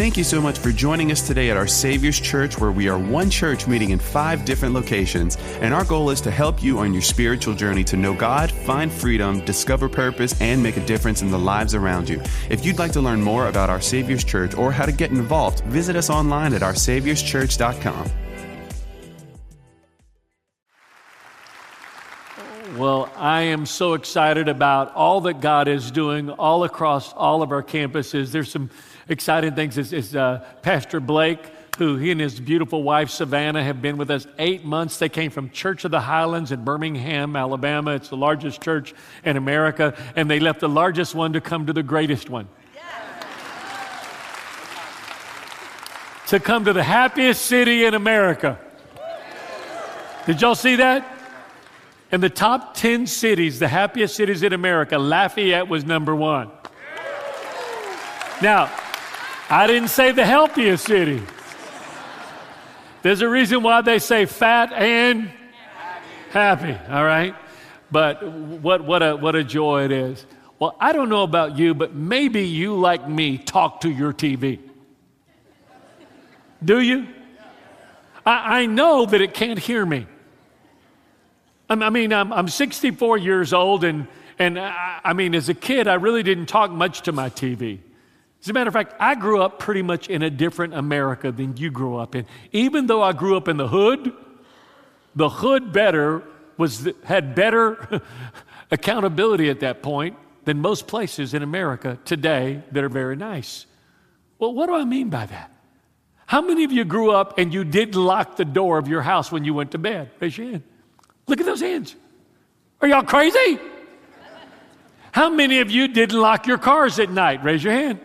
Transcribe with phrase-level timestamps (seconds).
[0.00, 2.98] Thank you so much for joining us today at our Savior's Church, where we are
[2.98, 5.36] one church meeting in five different locations.
[5.60, 8.90] And our goal is to help you on your spiritual journey to know God, find
[8.90, 12.18] freedom, discover purpose, and make a difference in the lives around you.
[12.48, 15.60] If you'd like to learn more about our Savior's Church or how to get involved,
[15.64, 18.10] visit us online at oursaviorschurch.com.
[22.78, 27.52] Well, I am so excited about all that God is doing all across all of
[27.52, 28.32] our campuses.
[28.32, 28.70] There's some
[29.10, 29.76] exciting things.
[29.76, 31.40] is, it's uh, Pastor Blake,
[31.78, 34.98] who he and his beautiful wife Savannah have been with us eight months.
[34.98, 37.92] They came from Church of the Highlands in Birmingham, Alabama.
[37.94, 41.72] It's the largest church in America, and they left the largest one to come to
[41.72, 42.48] the greatest one.
[46.28, 48.58] To come to the happiest city in America.
[50.26, 51.16] Did y'all see that?
[52.12, 56.50] In the top 10 cities, the happiest cities in America, Lafayette was number one.
[58.42, 58.70] Now,
[59.52, 61.20] I didn't say the healthiest city.
[63.02, 65.28] There's a reason why they say fat and
[66.30, 67.34] happy, all right?
[67.90, 70.24] But what, what, a, what a joy it is.
[70.60, 74.60] Well, I don't know about you, but maybe you, like me, talk to your TV.
[76.64, 77.08] Do you?
[78.24, 80.06] I, I know that it can't hear me.
[81.68, 84.06] I mean, I'm, I'm 64 years old, and,
[84.38, 87.80] and I, I mean, as a kid, I really didn't talk much to my TV.
[88.42, 91.56] As a matter of fact, I grew up pretty much in a different America than
[91.56, 92.26] you grew up in.
[92.52, 94.12] Even though I grew up in the hood,
[95.14, 96.22] the hood better
[96.56, 98.00] was had better
[98.70, 103.66] accountability at that point than most places in America today that are very nice.
[104.38, 105.52] Well, what do I mean by that?
[106.26, 109.30] How many of you grew up and you didn't lock the door of your house
[109.30, 110.10] when you went to bed?
[110.20, 110.62] Raise your hand.
[111.26, 111.94] Look at those hands.
[112.80, 113.58] Are y'all crazy?
[115.12, 117.42] How many of you didn't lock your cars at night?
[117.44, 118.00] Raise your hand.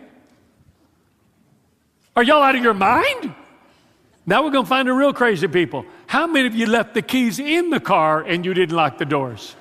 [2.16, 3.34] Are y'all out of your mind?
[4.24, 5.84] Now we're going to find the real crazy people.
[6.06, 9.04] How many of you left the keys in the car and you didn't lock the
[9.04, 9.54] doors?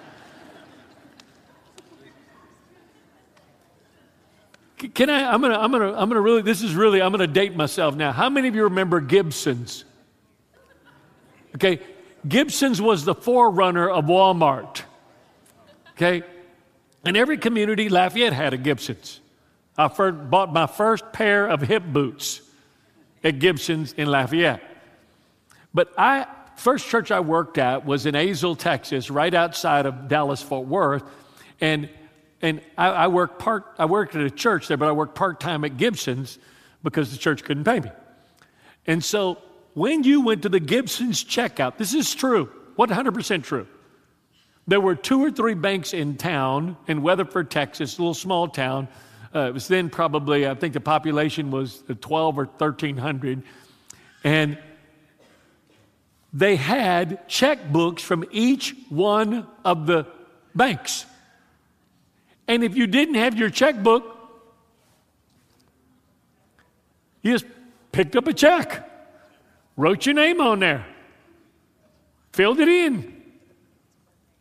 [4.93, 5.31] Can I?
[5.31, 8.11] I'm gonna, I'm gonna, I'm gonna really, this is really, I'm gonna date myself now.
[8.11, 9.85] How many of you remember Gibson's?
[11.55, 11.79] Okay,
[12.27, 14.81] Gibson's was the forerunner of Walmart.
[15.93, 16.23] Okay?
[17.05, 19.21] In every community, Lafayette had a Gibson's.
[19.77, 22.41] I first bought my first pair of hip boots
[23.25, 24.61] at Gibson's in Lafayette.
[25.73, 30.41] But I, first church I worked at was in Azle, Texas, right outside of Dallas
[30.41, 31.03] Fort Worth.
[31.59, 31.89] And,
[32.41, 35.39] and I, I, worked part, I worked at a church there, but I worked part
[35.39, 36.37] time at Gibson's
[36.83, 37.91] because the church couldn't pay me.
[38.85, 39.39] And so
[39.73, 43.67] when you went to the Gibson's checkout, this is true, 100% true.
[44.67, 48.87] There were two or three banks in town in Weatherford, Texas, a little small town.
[49.35, 53.43] Uh, it was then probably, I think the population was 12 or 1300.
[54.23, 54.57] And
[56.31, 60.07] they had checkbooks from each one of the
[60.55, 61.05] banks.
[62.47, 64.03] And if you didn't have your checkbook,
[67.21, 67.45] you just
[67.91, 68.91] picked up a check
[69.77, 70.85] wrote your name on there,
[72.31, 73.23] filled it in,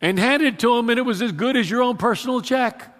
[0.01, 2.94] and handed it to them, and it was as good as your own personal check.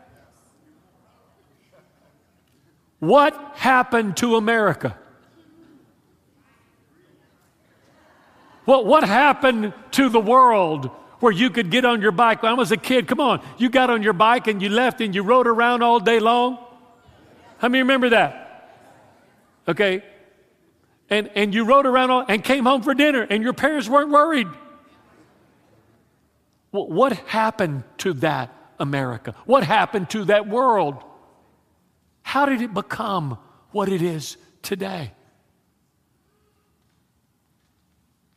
[3.00, 4.98] What happened to America?
[8.66, 10.90] What, what happened to the world
[11.20, 12.42] where you could get on your bike?
[12.42, 15.02] When I was a kid, come on, you got on your bike and you left
[15.02, 16.58] and you rode around all day long?
[17.60, 18.42] How many remember that?
[19.68, 20.04] Okay,
[21.10, 24.10] and, and you rode around all, and came home for dinner and your parents weren't
[24.10, 24.48] worried.
[26.72, 29.36] Well, what happened to that America?
[29.46, 31.04] What happened to that world?
[32.36, 33.38] How did it become
[33.72, 35.14] what it is today?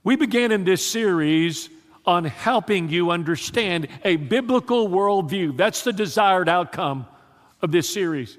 [0.04, 1.69] We began in this series
[2.06, 5.56] on helping you understand a biblical worldview.
[5.56, 7.08] That's the desired outcome
[7.61, 8.38] of this series.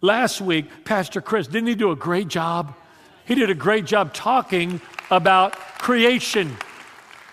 [0.00, 2.76] Last week, Pastor Chris, didn't he do a great job?
[3.24, 4.80] He did a great job talking
[5.10, 6.56] about creation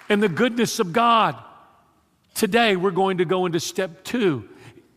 [0.09, 1.35] and the goodness of God.
[2.33, 4.49] Today, we're going to go into step two.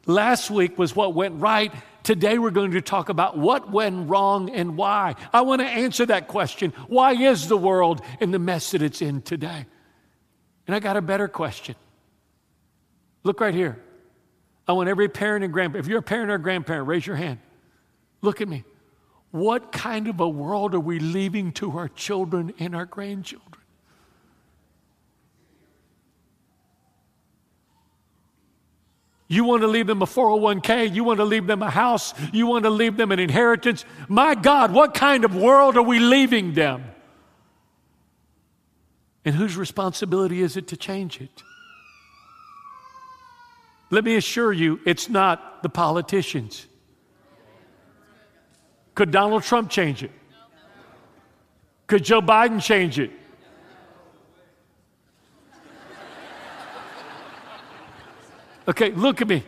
[0.07, 1.75] Last week was what went right.
[2.03, 5.17] Today, we're going to talk about what went wrong and why.
[5.33, 6.73] I want to answer that question.
[6.89, 9.67] Why is the world in the mess that it's in today?
[10.67, 11.75] And I got a better question.
[13.23, 13.79] Look right here.
[14.67, 17.17] I want every parent and grandparent, if you're a parent or a grandparent, raise your
[17.17, 17.39] hand.
[18.23, 18.65] Look at me.
[19.33, 23.50] What kind of a world are we leaving to our children and our grandchildren?
[29.33, 30.93] You want to leave them a 401k.
[30.93, 32.15] You want to leave them a house.
[32.33, 33.85] You want to leave them an inheritance.
[34.09, 36.85] My God, what kind of world are we leaving them?
[39.25, 41.45] And whose responsibility is it to change it?
[43.91, 46.67] Let me assure you, it's not the politicians.
[48.97, 50.11] Could Donald Trump change it?
[51.87, 53.13] Could Joe Biden change it?
[58.69, 59.45] Okay, look at me.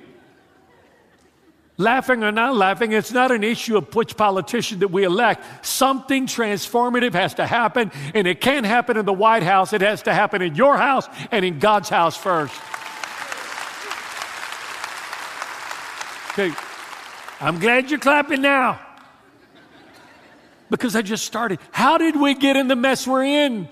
[1.78, 5.66] Laughing or not laughing, it's not an issue of which politician that we elect.
[5.66, 9.72] Something transformative has to happen, and it can't happen in the White House.
[9.72, 12.54] It has to happen in your house and in God's house first.
[16.32, 16.54] Okay,
[17.40, 18.80] I'm glad you're clapping now
[20.70, 21.58] because I just started.
[21.70, 23.68] How did we get in the mess we're in?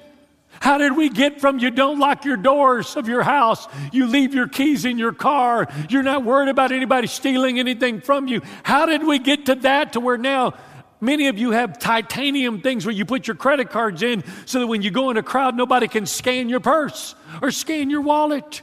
[0.60, 4.34] How did we get from you don't lock your doors of your house, you leave
[4.34, 8.42] your keys in your car, you're not worried about anybody stealing anything from you?
[8.62, 10.52] How did we get to that to where now
[11.00, 14.66] many of you have titanium things where you put your credit cards in so that
[14.66, 18.60] when you go in a crowd, nobody can scan your purse or scan your wallet?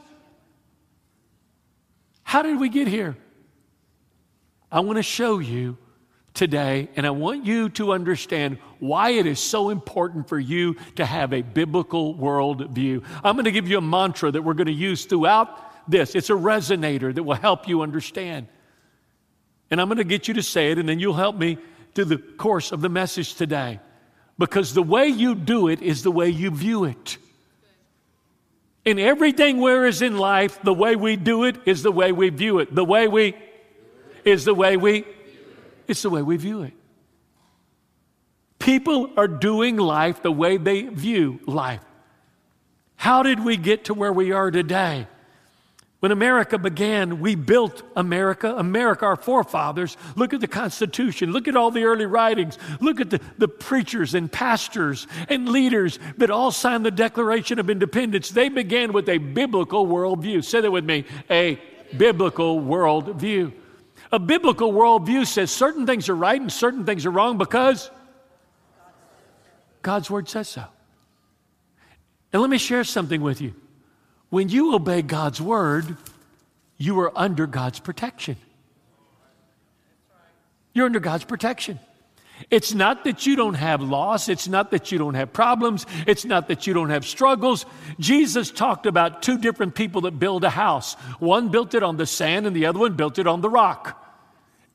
[2.22, 3.18] How did we get here?
[4.72, 5.78] I want to show you
[6.38, 11.06] today, and I want you to understand why it is so important for you to
[11.06, 13.04] have a biblical worldview.
[13.24, 16.16] I'm going to give you a mantra that we're going to use throughout this.
[16.16, 18.48] It's a resonator that will help you understand.
[19.72, 21.58] And I'm going to get you to say it, and then you'll help me
[21.96, 23.80] through the course of the message today.
[24.38, 27.18] Because the way you do it is the way you view it.
[28.86, 32.30] In everything where is in life, the way we do it is the way we
[32.30, 32.74] view it.
[32.74, 33.36] The way we
[34.24, 35.06] is the way we
[35.88, 36.74] it's the way we view it.
[38.60, 41.82] People are doing life the way they view life.
[42.96, 45.08] How did we get to where we are today?
[46.00, 48.54] When America began, we built America.
[48.56, 49.98] America, our forefathers.
[50.16, 51.32] Look at the Constitution.
[51.32, 52.58] Look at all the early writings.
[52.80, 57.70] Look at the, the preachers and pastors and leaders that all signed the Declaration of
[57.70, 58.30] Independence.
[58.30, 60.44] They began with a biblical worldview.
[60.44, 61.60] Say that with me a
[61.98, 63.54] biblical worldview.
[64.12, 67.92] A biblical worldview says certain things are right and certain things are wrong because
[69.82, 70.64] God's word says so.
[72.32, 73.54] And let me share something with you.
[74.30, 75.98] When you obey God's word,
[76.78, 78.38] you are under God's protection.
[80.74, 81.80] You're under God's protection.
[82.50, 84.30] It's not that you don't have loss.
[84.30, 85.86] It's not that you don't have problems.
[86.06, 87.66] It's not that you don't have struggles.
[88.00, 90.94] Jesus talked about two different people that build a house.
[91.20, 94.04] One built it on the sand and the other one built it on the rock.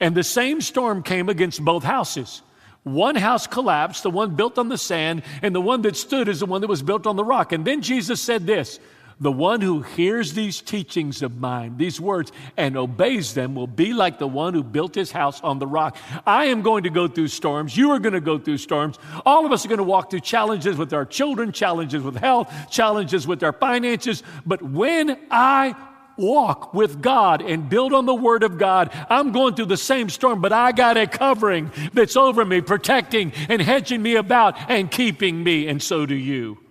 [0.01, 2.43] And the same storm came against both houses.
[2.83, 6.41] One house collapsed, the one built on the sand, and the one that stood is
[6.41, 7.53] the one that was built on the rock.
[7.53, 8.81] And then Jesus said this
[9.23, 13.93] the one who hears these teachings of mine, these words, and obeys them will be
[13.93, 15.97] like the one who built his house on the rock.
[16.27, 17.77] I am going to go through storms.
[17.77, 18.99] You are going to go through storms.
[19.25, 22.53] All of us are going to walk through challenges with our children, challenges with health,
[22.69, 24.25] challenges with our finances.
[24.45, 25.77] But when I
[26.17, 30.09] walk with God and build on the Word of God, I'm going through the same
[30.09, 34.91] storm, but I got a covering that's over me, protecting and hedging me about and
[34.91, 36.62] keeping me, and so do you.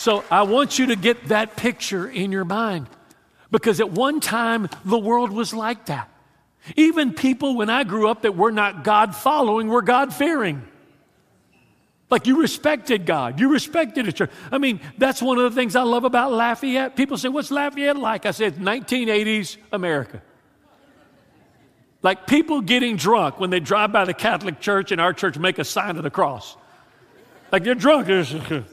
[0.00, 2.86] So I want you to get that picture in your mind
[3.50, 6.08] because at one time the world was like that.
[6.74, 10.62] Even people when I grew up that were not God following were God fearing.
[12.08, 14.30] Like you respected God, you respected the church.
[14.50, 16.96] I mean, that's one of the things I love about Lafayette.
[16.96, 18.24] People say, What's Lafayette like?
[18.24, 20.22] I said, 1980s America.
[22.00, 25.58] Like people getting drunk when they drive by the Catholic church and our church make
[25.58, 26.56] a sign of the cross.
[27.52, 28.08] Like they're drunk.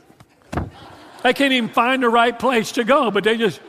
[1.24, 3.59] They can't even find the right place to go, but they just.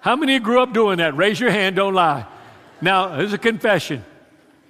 [0.00, 1.16] How many grew up doing that?
[1.16, 2.26] Raise your hand, don't lie.
[2.80, 4.04] Now, here's a confession,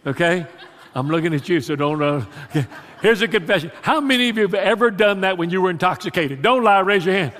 [0.06, 0.46] okay?
[0.94, 2.02] I'm looking at you, so don't.
[2.02, 2.24] Uh,
[3.02, 3.70] here's a confession.
[3.82, 6.40] How many of you have ever done that when you were intoxicated?
[6.40, 7.32] Don't lie, raise your hand.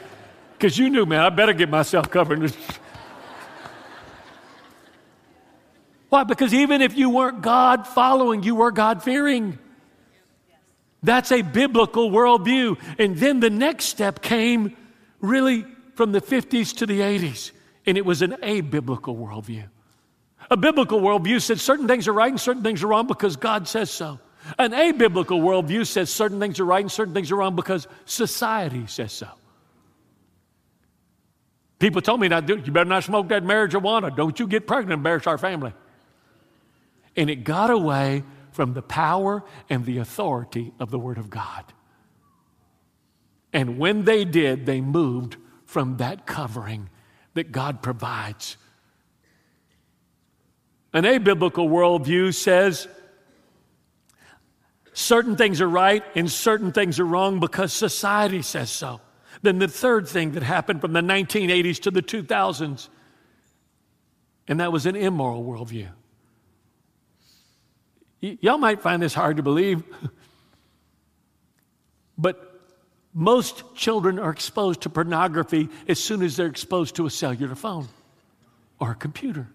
[0.53, 2.55] Because you knew, man, I better get myself covered.
[6.09, 6.25] Why?
[6.25, 9.59] Because even if you weren't God following, you were God fearing.
[11.03, 12.79] That's a biblical worldview.
[12.99, 14.77] And then the next step came
[15.21, 17.53] really from the 50s to the 80s,
[17.87, 19.65] and it was an abiblical worldview.
[20.51, 23.67] A biblical worldview said certain things are right and certain things are wrong because God
[23.67, 24.21] says so.
[24.59, 28.87] An abiblical worldview says certain things are right and certain things are wrong because society
[28.87, 29.29] says so.
[31.79, 34.15] People told me, you better not smoke that marijuana.
[34.15, 35.73] Don't you get pregnant, and embarrass our family.
[37.17, 38.23] And it got away
[38.57, 41.63] from the power and the authority of the Word of God.
[43.53, 45.37] And when they did, they moved
[45.67, 46.89] from that covering
[47.35, 48.57] that God provides.
[50.95, 52.89] An abiblical worldview says
[54.95, 59.03] certain things are right and certain things are wrong because society says so.
[59.43, 62.89] Then the third thing that happened from the 1980s to the 2000s,
[64.49, 65.91] and that was an immoral worldview.
[68.41, 69.83] Y'all might find this hard to believe,
[72.19, 72.61] but
[73.15, 77.89] most children are exposed to pornography as soon as they're exposed to a cellular phone
[78.79, 79.47] or a computer.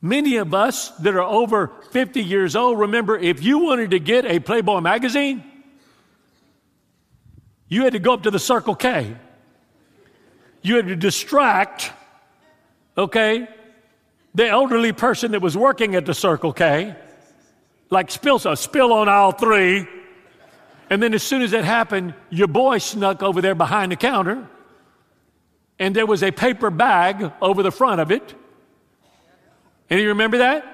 [0.00, 4.24] Many of us that are over 50 years old remember if you wanted to get
[4.24, 5.44] a Playboy magazine,
[7.68, 9.14] you had to go up to the Circle K.
[10.62, 11.92] You had to distract,
[12.96, 13.48] okay,
[14.38, 16.94] the elderly person that was working at the Circle K,
[17.90, 19.86] like spill, a spill on aisle three.
[20.90, 24.48] And then as soon as that happened, your boy snuck over there behind the counter,
[25.78, 28.34] and there was a paper bag over the front of it
[29.90, 30.64] any remember that?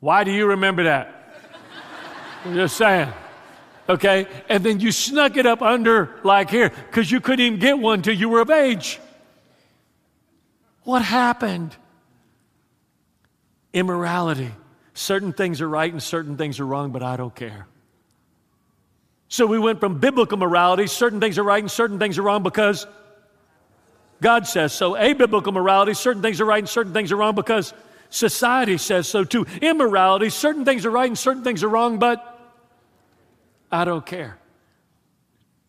[0.00, 1.32] Why do you remember that?
[2.44, 3.08] I'm just saying.
[3.88, 4.26] Okay?
[4.48, 8.02] And then you snuck it up under, like here, because you couldn't even get one
[8.02, 9.00] till you were of age.
[10.84, 11.74] What happened?
[13.72, 14.52] Immorality.
[14.92, 17.66] Certain things are right and certain things are wrong, but I don't care.
[19.28, 22.44] So we went from biblical morality, certain things are right and certain things are wrong
[22.44, 22.86] because
[24.20, 24.92] God says so.
[24.92, 27.74] Abiblical morality, certain things are right and certain things are wrong because
[28.10, 29.44] society says so too.
[29.60, 32.30] Immorality, certain things are right and certain things are wrong, but
[33.72, 34.38] I don't care.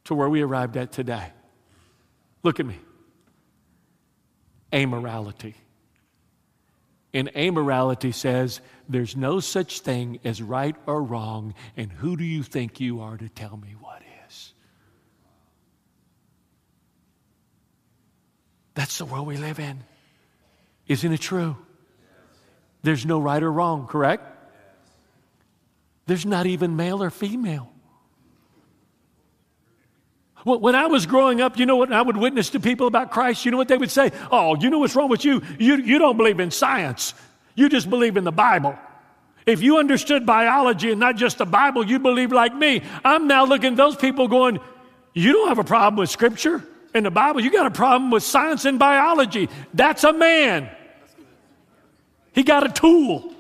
[0.06, 1.32] To where we arrived at today.
[2.44, 2.78] Look at me.
[4.72, 5.54] Amorality.
[7.14, 12.44] And amorality says there's no such thing as right or wrong, and who do you
[12.44, 14.54] think you are to tell me what is?
[18.74, 19.84] That's the world we live in.
[20.88, 21.56] Isn't it true?
[22.84, 24.24] There's no right or wrong, correct?
[26.06, 27.72] There's not even male or female.
[30.46, 33.46] When I was growing up, you know what I would witness to people about Christ?
[33.46, 34.12] You know what they would say?
[34.32, 35.42] Oh, you know what's wrong with you?
[35.58, 37.16] You, you don't believe in science,
[37.56, 38.78] you just believe in the Bible.
[39.48, 42.84] If you understood biology and not just the Bible, you believe like me.
[43.04, 44.60] I'm now looking at those people going,
[45.16, 47.42] You don't have a problem with Scripture in the Bible.
[47.42, 49.50] You got a problem with science and biology.
[49.74, 50.70] That's a man.
[52.34, 53.34] He got a tool.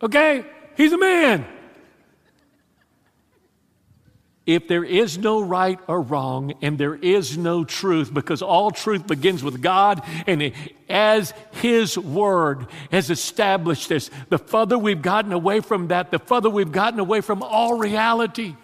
[0.00, 0.44] Okay?
[0.76, 1.46] He's a man.
[4.46, 9.06] If there is no right or wrong and there is no truth, because all truth
[9.06, 10.52] begins with God, and
[10.88, 11.32] as
[11.62, 16.72] His Word has established this, the further we've gotten away from that, the further we've
[16.72, 18.54] gotten away from all reality.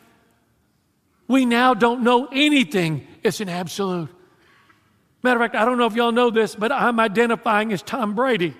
[1.29, 3.07] We now don't know anything.
[3.23, 4.11] It's an absolute.
[5.23, 8.15] Matter of fact, I don't know if y'all know this, but I'm identifying as Tom
[8.15, 8.55] Brady.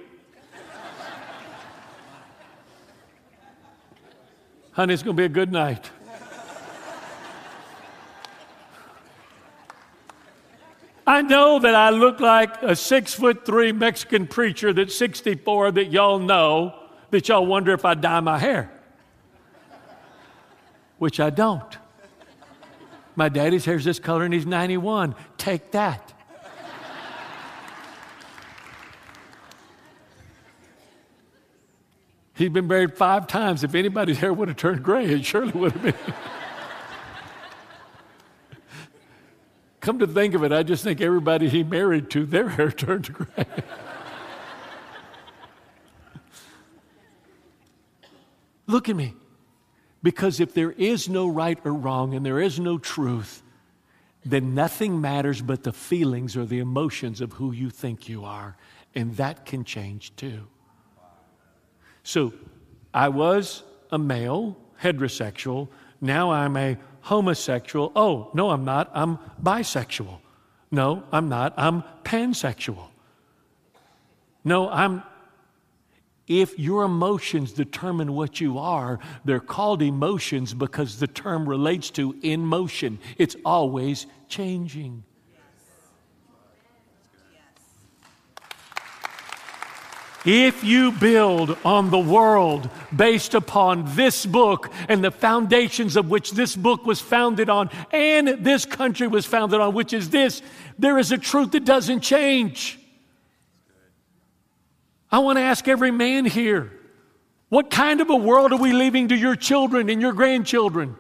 [4.73, 5.91] Honey, it's going to be a good night.
[11.07, 15.91] I know that I look like a six foot three Mexican preacher that's 64 that
[15.91, 16.75] y'all know,
[17.11, 18.71] that y'all wonder if I dye my hair,
[20.99, 21.79] which I don't.
[23.17, 25.15] My daddy's hair's this color and he's 91.
[25.37, 26.13] Take that.
[32.35, 33.65] He's been married five times.
[33.65, 35.95] If anybody's hair would have turned gray, it surely would have been.
[39.81, 43.13] Come to think of it, I just think everybody he married to, their hair turned
[43.13, 43.47] gray.
[48.67, 49.15] Look at me.
[50.03, 53.43] Because if there is no right or wrong and there is no truth,
[54.25, 58.57] then nothing matters but the feelings or the emotions of who you think you are.
[58.95, 60.47] And that can change too.
[62.03, 62.33] So
[62.95, 65.69] I was a male, heterosexual.
[66.01, 67.93] Now I'm a homosexual.
[67.97, 68.91] Oh, no, I'm not.
[68.95, 70.19] I'm bisexual.
[70.71, 71.55] No, I'm not.
[71.57, 72.89] I'm pansexual.
[74.45, 75.03] No, I'm.
[76.27, 82.15] If your emotions determine what you are, they're called emotions because the term relates to
[82.23, 83.01] in motion.
[83.19, 85.03] It's always changing.
[90.25, 96.33] If you build on the world based upon this book and the foundations of which
[96.33, 100.43] this book was founded on and this country was founded on, which is this,
[100.79, 102.79] there is a truth that doesn't change.
[105.11, 106.71] I want to ask every man here
[107.49, 110.97] What kind of a world are we leaving to your children and your grandchildren?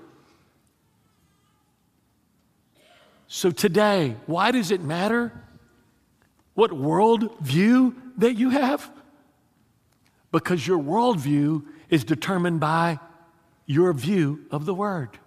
[3.29, 5.31] So today, why does it matter
[6.55, 8.91] what world view that you have?
[10.33, 13.01] Because your worldview is determined by
[13.67, 15.19] your view of the Word.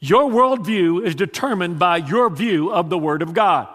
[0.00, 3.68] Your worldview is determined by your view of the Word of God.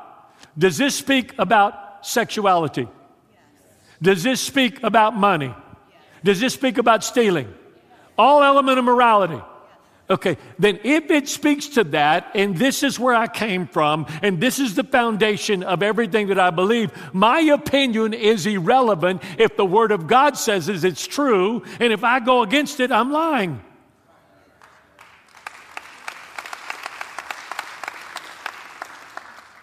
[0.58, 2.88] Does this speak about sexuality?
[4.02, 5.54] Does this speak about money?
[6.24, 7.54] Does this speak about stealing?
[8.18, 9.42] All element of morality.
[10.10, 14.40] Okay, then if it speaks to that, and this is where I came from, and
[14.40, 19.66] this is the foundation of everything that I believe, my opinion is irrelevant if the
[19.66, 23.62] Word of God says it's true, and if I go against it, I'm lying.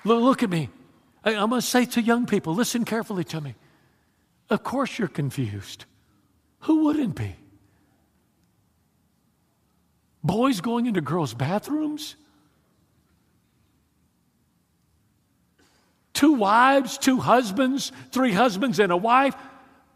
[0.05, 0.69] Look, at me.
[1.25, 3.55] I'm going to say to young people, listen carefully to me.
[4.51, 5.87] Of course you're confused.
[6.61, 7.37] Who wouldn't be?
[10.25, 12.17] Boys going into girls' bathrooms?
[16.15, 19.35] Two wives, two husbands, three husbands, and a wife.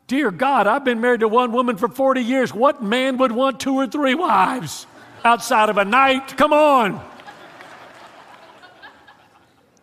[0.06, 2.52] Dear God, I've been married to one woman for 40 years.
[2.52, 4.86] What man would want two or three wives
[5.24, 6.36] outside of a night?
[6.36, 7.02] Come on.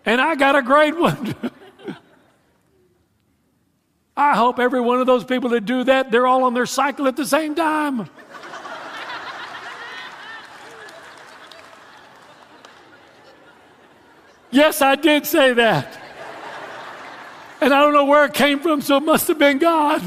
[0.05, 1.35] And I got a great one.
[4.17, 7.07] I hope every one of those people that do that, they're all on their cycle
[7.07, 8.09] at the same time.
[14.55, 15.99] Yes, I did say that.
[17.59, 20.01] And I don't know where it came from, so it must have been God.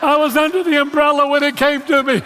[0.00, 2.22] I was under the umbrella when it came to me.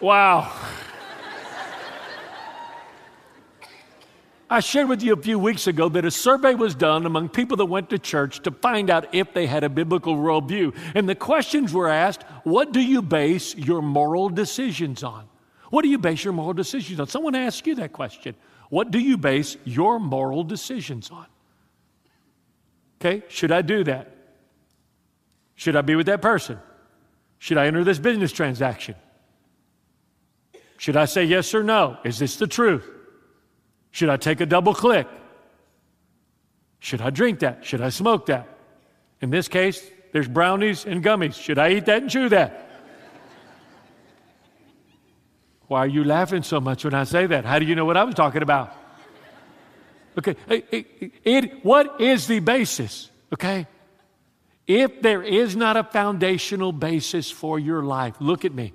[0.00, 0.63] wow.
[4.50, 7.56] I shared with you a few weeks ago that a survey was done among people
[7.56, 10.76] that went to church to find out if they had a biblical worldview.
[10.94, 15.26] And the questions were asked what do you base your moral decisions on?
[15.70, 17.08] What do you base your moral decisions on?
[17.08, 18.34] Someone asked you that question.
[18.68, 21.26] What do you base your moral decisions on?
[23.00, 24.14] Okay, should I do that?
[25.54, 26.58] Should I be with that person?
[27.38, 28.94] Should I enter this business transaction?
[30.76, 31.98] Should I say yes or no?
[32.04, 32.90] Is this the truth?
[33.94, 35.06] Should I take a double click?
[36.80, 37.64] Should I drink that?
[37.64, 38.48] Should I smoke that?
[39.20, 41.40] In this case, there's brownies and gummies.
[41.40, 42.68] Should I eat that and chew that?
[45.68, 47.44] Why are you laughing so much when I say that?
[47.44, 48.74] How do you know what I was talking about?
[50.18, 53.12] Okay, it, it, what is the basis?
[53.32, 53.68] Okay?
[54.66, 58.72] If there is not a foundational basis for your life, look at me.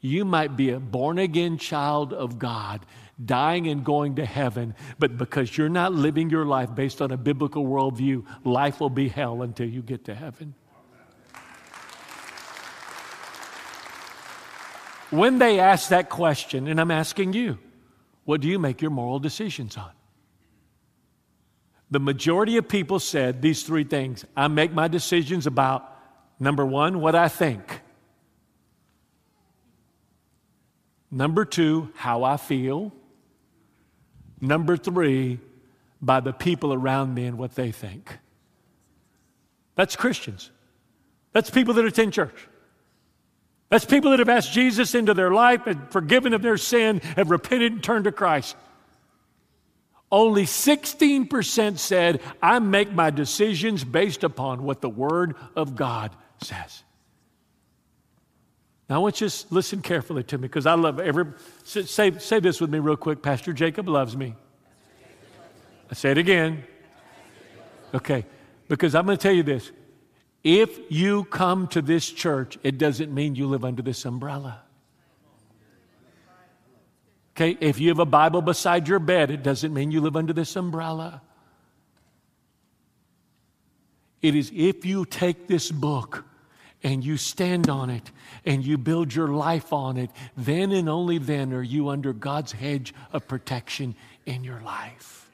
[0.00, 2.86] You might be a born again child of God
[3.24, 7.16] dying and going to heaven, but because you're not living your life based on a
[7.16, 10.54] biblical worldview, life will be hell until you get to heaven.
[15.10, 17.58] When they ask that question, and I'm asking you,
[18.24, 19.90] what do you make your moral decisions on?
[21.90, 25.86] The majority of people said these three things I make my decisions about
[26.40, 27.80] number one, what I think.
[31.10, 32.90] Number two, how I feel.
[34.42, 35.38] Number three,
[36.02, 38.18] by the people around me and what they think.
[39.76, 40.50] That's Christians.
[41.32, 42.48] That's people that attend church.
[43.70, 47.30] That's people that have asked Jesus into their life and forgiven of their sin, have
[47.30, 48.56] repented and turned to Christ.
[50.10, 56.82] Only 16% said, I make my decisions based upon what the Word of God says.
[58.92, 61.24] Now, I want you to listen carefully to me because I love every.
[61.64, 63.22] Say, say this with me real quick.
[63.22, 64.34] Pastor Jacob loves me.
[65.90, 66.62] I say it again.
[67.94, 68.26] Okay,
[68.68, 69.72] because I'm going to tell you this.
[70.44, 74.60] If you come to this church, it doesn't mean you live under this umbrella.
[77.34, 80.34] Okay, if you have a Bible beside your bed, it doesn't mean you live under
[80.34, 81.22] this umbrella.
[84.20, 86.26] It is if you take this book
[86.82, 88.10] and you stand on it
[88.44, 92.52] and you build your life on it, then and only then are you under God's
[92.52, 93.94] hedge of protection
[94.26, 95.30] in your life.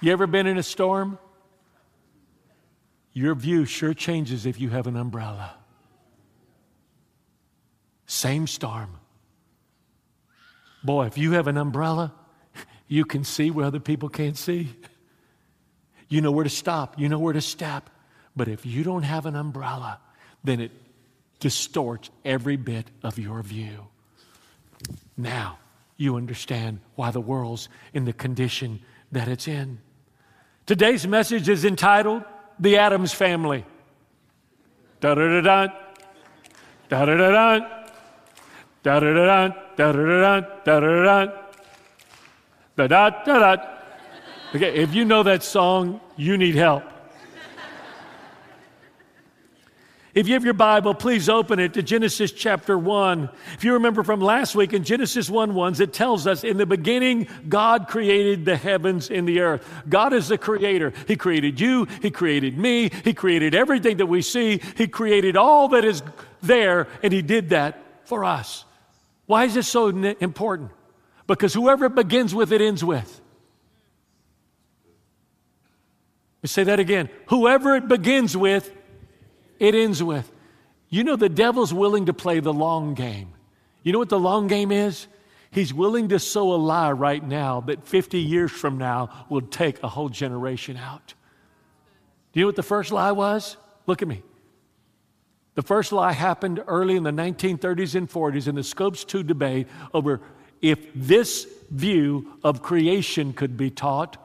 [0.00, 1.18] You ever been in a storm?
[3.12, 5.56] Your view sure changes if you have an umbrella.
[8.06, 8.90] Same storm.
[10.84, 12.14] Boy, if you have an umbrella,
[12.86, 14.68] you can see where other people can't see.
[16.08, 17.90] You know where to stop, you know where to step.
[18.34, 19.98] But if you don't have an umbrella,
[20.44, 20.70] then it
[21.40, 23.88] distorts every bit of your view.
[25.16, 25.58] Now
[25.96, 28.80] you understand why the world's in the condition
[29.12, 29.80] that it's in.
[30.66, 32.22] Today's message is entitled
[32.58, 33.64] The Adams Family.
[35.00, 35.74] Da da da da.
[36.88, 37.58] Da da da da.
[38.82, 39.48] Da da da da.
[39.76, 40.40] Da da da da.
[40.64, 41.26] Da da da
[42.76, 42.86] da.
[42.86, 43.77] Da da da.
[44.54, 46.82] Okay, if you know that song, you need help.
[50.14, 53.28] If you have your Bible, please open it to Genesis chapter 1.
[53.54, 56.64] If you remember from last week in Genesis 1 1, it tells us in the
[56.64, 59.68] beginning, God created the heavens and the earth.
[59.86, 60.94] God is the creator.
[61.06, 65.68] He created you, He created me, He created everything that we see, He created all
[65.68, 66.02] that is
[66.40, 68.64] there, and He did that for us.
[69.26, 70.70] Why is this so important?
[71.26, 73.20] Because whoever it begins with, it ends with.
[76.42, 77.08] Let say that again.
[77.28, 78.72] Whoever it begins with,
[79.58, 80.30] it ends with.
[80.88, 83.32] You know, the devil's willing to play the long game.
[83.82, 85.06] You know what the long game is?
[85.50, 89.82] He's willing to sow a lie right now that 50 years from now will take
[89.82, 91.14] a whole generation out.
[92.32, 93.56] Do you know what the first lie was?
[93.86, 94.22] Look at me.
[95.54, 99.66] The first lie happened early in the 1930s and 40s in the Scopes 2 debate
[99.92, 100.20] over
[100.60, 104.16] if this view of creation could be taught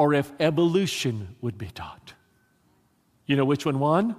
[0.00, 2.14] or if evolution would be taught.
[3.26, 4.16] You know which one won?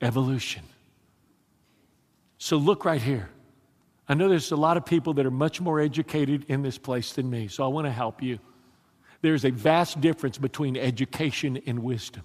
[0.00, 0.62] Evolution.
[2.38, 3.28] So look right here.
[4.08, 7.12] I know there's a lot of people that are much more educated in this place
[7.12, 8.38] than me, so I want to help you.
[9.20, 12.24] There's a vast difference between education and wisdom.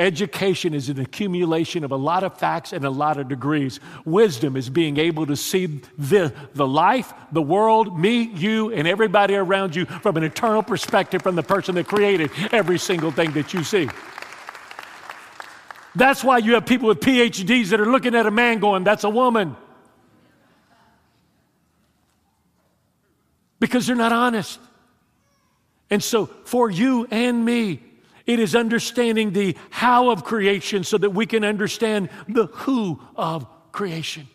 [0.00, 3.80] Education is an accumulation of a lot of facts and a lot of degrees.
[4.06, 5.66] Wisdom is being able to see
[5.98, 11.20] the, the life, the world, me, you, and everybody around you from an eternal perspective
[11.20, 13.90] from the person that created every single thing that you see.
[15.94, 19.04] That's why you have people with PhDs that are looking at a man going, That's
[19.04, 19.54] a woman.
[23.58, 24.58] Because they're not honest.
[25.90, 27.82] And so, for you and me,
[28.30, 33.46] it is understanding the how of creation so that we can understand the who of
[33.72, 34.28] creation.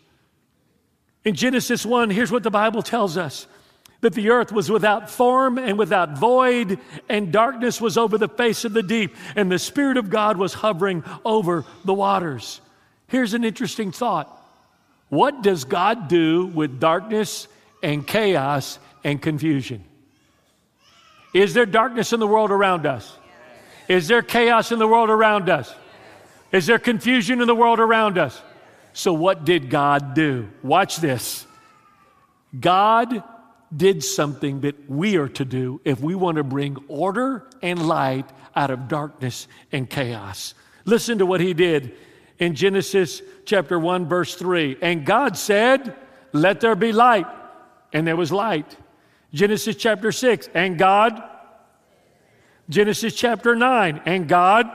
[1.24, 3.46] In Genesis 1, here's what the Bible tells us
[4.02, 6.78] that the earth was without form and without void,
[7.08, 10.52] and darkness was over the face of the deep, and the Spirit of God was
[10.52, 12.60] hovering over the waters.
[13.08, 14.30] Here's an interesting thought
[15.08, 17.48] What does God do with darkness
[17.82, 19.82] and chaos and confusion?
[21.32, 23.16] Is there darkness in the world around us?
[23.88, 25.74] Is there chaos in the world around us?
[26.52, 28.40] Is there confusion in the world around us?
[28.92, 30.48] So, what did God do?
[30.62, 31.46] Watch this.
[32.58, 33.22] God
[33.76, 38.26] did something that we are to do if we want to bring order and light
[38.54, 40.54] out of darkness and chaos.
[40.84, 41.94] Listen to what he did
[42.38, 44.78] in Genesis chapter 1, verse 3.
[44.80, 45.94] And God said,
[46.32, 47.26] Let there be light.
[47.92, 48.76] And there was light.
[49.34, 51.22] Genesis chapter 6, and God
[52.68, 54.68] Genesis chapter 9, and God.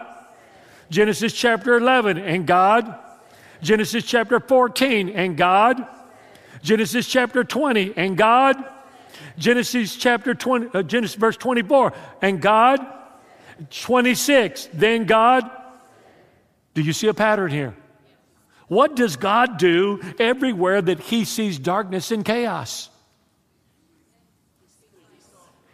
[0.89, 2.97] Genesis chapter 11, and God.
[3.62, 5.86] Genesis chapter 14, and God.
[6.62, 8.63] Genesis chapter 20, and God.
[9.38, 12.80] Genesis chapter 20, uh, Genesis verse 24, and God.
[13.69, 15.49] 26, then God.
[16.73, 17.75] Do you see a pattern here?
[18.67, 22.89] What does God do everywhere that He sees darkness and chaos?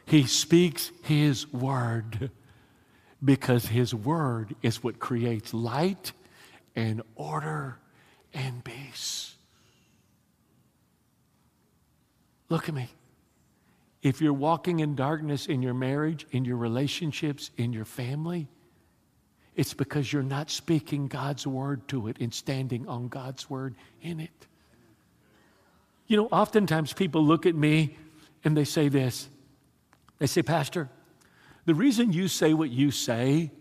[0.08, 2.32] He speaks His word
[3.24, 6.14] because His word is what creates light
[6.78, 7.78] and order
[8.34, 9.36] and peace.
[12.48, 12.88] Look at me.
[14.02, 18.48] If you're walking in darkness in your marriage, in your relationships, in your family,
[19.58, 24.22] it's because you're not speaking God's word to it and standing on God's word in
[24.22, 24.48] it.
[26.06, 27.98] You know, oftentimes people look at me
[28.46, 29.28] and they say this
[30.20, 30.90] they say, Pastor,
[31.66, 33.52] the reason you say what you say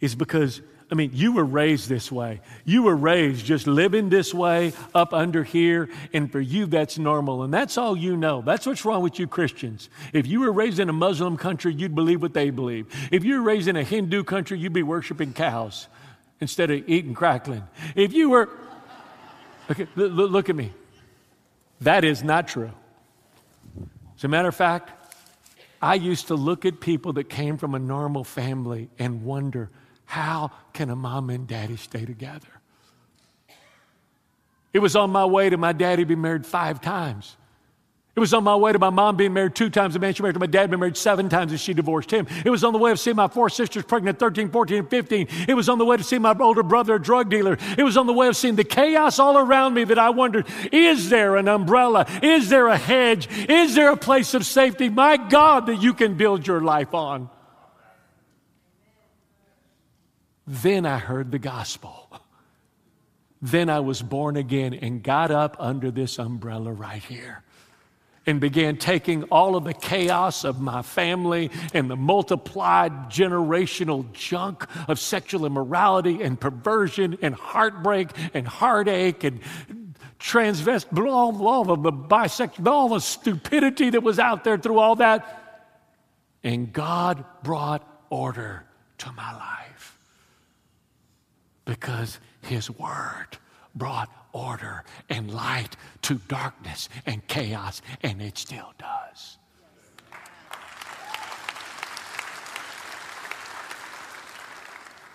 [0.00, 2.40] is because, I mean, you were raised this way.
[2.64, 7.42] You were raised just living this way up under here, and for you, that's normal.
[7.42, 8.42] And that's all you know.
[8.42, 9.88] That's what's wrong with you Christians.
[10.12, 12.86] If you were raised in a Muslim country, you'd believe what they believe.
[13.10, 15.88] If you were raised in a Hindu country, you'd be worshiping cows
[16.40, 17.64] instead of eating crackling.
[17.94, 18.48] If you were,
[19.70, 20.72] okay, look, at me.
[21.80, 22.70] That is not true.
[24.16, 25.03] As a matter of fact,
[25.84, 29.68] I used to look at people that came from a normal family and wonder,
[30.06, 32.48] how can a mom and daddy stay together?
[34.72, 37.36] It was on my way to my daddy be married five times.
[38.16, 40.22] It was on my way to my mom being married two times, the man she
[40.22, 42.28] married to my dad been married seven times and she divorced him.
[42.44, 45.28] It was on the way of seeing my four sisters pregnant, 13, 14, and 15.
[45.48, 47.58] It was on the way to see my older brother, a drug dealer.
[47.76, 50.46] It was on the way of seeing the chaos all around me that I wondered,
[50.70, 52.06] is there an umbrella?
[52.22, 53.28] Is there a hedge?
[53.48, 54.88] Is there a place of safety?
[54.88, 57.30] My God, that you can build your life on.
[60.46, 62.12] Then I heard the gospel.
[63.42, 67.43] Then I was born again and got up under this umbrella right here
[68.26, 74.66] and began taking all of the chaos of my family and the multiplied generational junk
[74.88, 79.40] of sexual immorality and perversion and heartbreak and heartache and
[80.18, 84.96] transvest, all, all of the bisexual, all the stupidity that was out there through all
[84.96, 85.40] that.
[86.42, 88.64] And God brought order
[88.98, 89.98] to my life
[91.64, 93.26] because His Word
[93.74, 99.38] brought order and light to darkness and chaos, and it still does.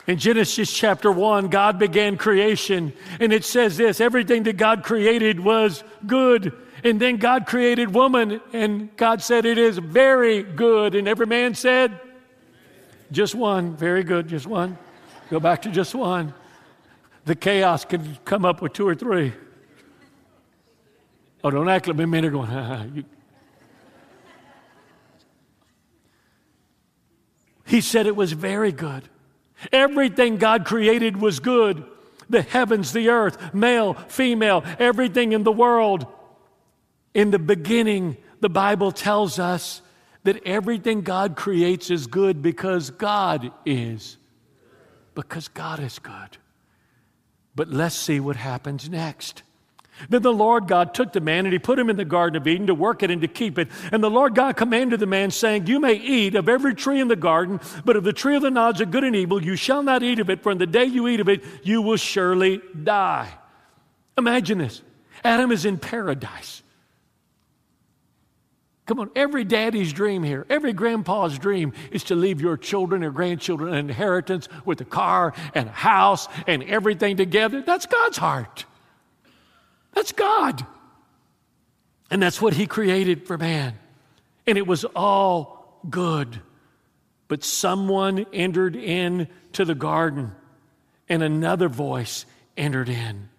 [0.08, 5.40] In Genesis chapter 1, God began creation, and it says this everything that God created
[5.40, 6.52] was good.
[6.82, 10.96] And then God created woman, and God said, It is very good.
[10.96, 12.00] And every man said,
[13.12, 13.76] Just one.
[13.76, 14.78] Very good, just one.
[15.30, 16.34] Go back to just one
[17.30, 19.32] the chaos could come up with two or three.
[21.44, 22.86] Oh, don't act like me, men are going, ha, ha.
[22.92, 23.04] You.
[27.68, 29.08] He said it was very good.
[29.72, 31.86] Everything God created was good.
[32.32, 36.08] The heavens, the earth, male, female, everything in the world.
[37.14, 39.84] In the beginning, the Bible tells us
[40.24, 44.18] that everything God creates is good because God is.
[45.14, 46.40] Because God is good.
[47.60, 49.44] But let's see what happens next.
[50.08, 52.48] Then the Lord God took the man and he put him in the Garden of
[52.48, 53.68] Eden to work it and to keep it.
[53.92, 57.10] And the Lord God commanded the man, saying, You may eat of every tree in
[57.10, 59.84] the garden, but of the tree of the knowledge of good and evil you shall
[59.84, 62.62] not eat of it, for in the day you eat of it, you will surely
[62.82, 63.30] die.
[64.18, 64.82] Imagine this
[65.26, 66.64] Adam is in paradise.
[68.90, 73.12] Come on, every daddy's dream here, every grandpa's dream is to leave your children or
[73.12, 77.62] grandchildren an inheritance with a car and a house and everything together.
[77.62, 78.66] That's God's heart.
[79.94, 80.66] That's God.
[82.10, 83.78] And that's what He created for man.
[84.48, 86.42] And it was all good.
[87.28, 90.32] But someone entered into the garden,
[91.08, 92.26] and another voice
[92.58, 93.30] entered in.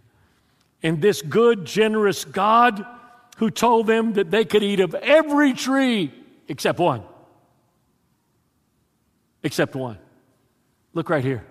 [0.81, 2.87] And this good, generous God
[3.41, 6.13] who told them that they could eat of every tree
[6.47, 7.03] except one.
[9.43, 9.97] Except one.
[10.93, 11.43] Look right here.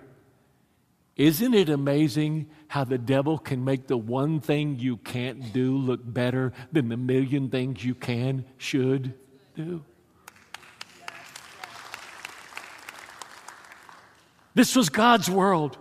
[1.16, 6.00] Isn't it amazing how the devil can make the one thing you can't do look
[6.04, 9.12] better than the million things you can, should
[9.56, 9.84] do?
[14.54, 15.76] This was God's world.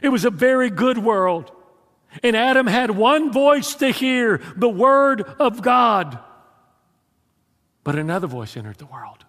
[0.00, 1.52] It was a very good world.
[2.22, 6.18] And Adam had one voice to hear the word of God.
[7.84, 9.24] But another voice entered the world.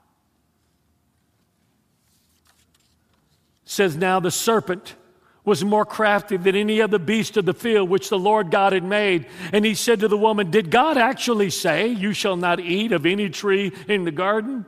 [3.63, 4.95] It says now the serpent
[5.43, 8.83] was more crafty than any other beast of the field which the Lord God had
[8.83, 9.25] made.
[9.51, 13.05] And he said to the woman, Did God actually say, You shall not eat of
[13.05, 14.65] any tree in the garden?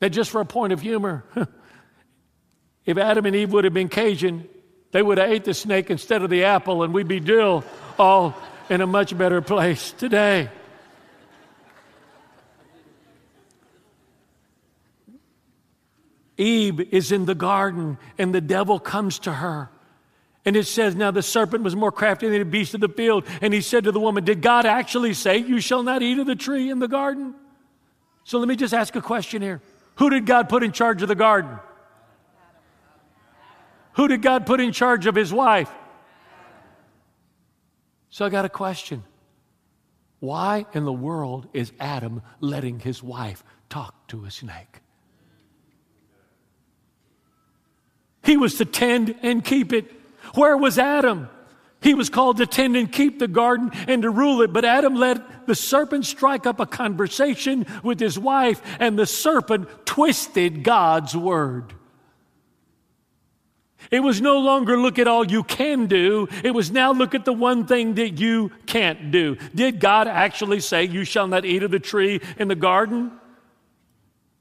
[0.00, 1.24] That just for a point of humor.
[2.84, 4.48] if Adam and Eve would have been Cajun,
[4.94, 7.64] they would have ate the snake instead of the apple, and we'd be still
[7.98, 8.32] all
[8.70, 10.48] in a much better place today.
[16.36, 19.68] Eve is in the garden, and the devil comes to her.
[20.44, 23.24] And it says, Now the serpent was more crafty than the beast of the field.
[23.40, 26.28] And he said to the woman, Did God actually say, You shall not eat of
[26.28, 27.34] the tree in the garden?
[28.22, 29.60] So let me just ask a question here
[29.96, 31.58] Who did God put in charge of the garden?
[33.94, 35.70] Who did God put in charge of his wife?
[38.10, 39.02] So I got a question.
[40.20, 44.80] Why in the world is Adam letting his wife talk to a snake?
[48.22, 49.90] He was to tend and keep it.
[50.34, 51.28] Where was Adam?
[51.82, 54.52] He was called to tend and keep the garden and to rule it.
[54.52, 59.68] But Adam let the serpent strike up a conversation with his wife, and the serpent
[59.84, 61.74] twisted God's word.
[63.94, 66.26] It was no longer look at all you can do.
[66.42, 69.36] It was now look at the one thing that you can't do.
[69.54, 73.12] Did God actually say, You shall not eat of the tree in the garden?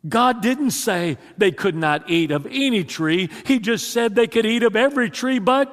[0.09, 3.29] God didn't say they could not eat of any tree.
[3.45, 5.71] He just said they could eat of every tree, but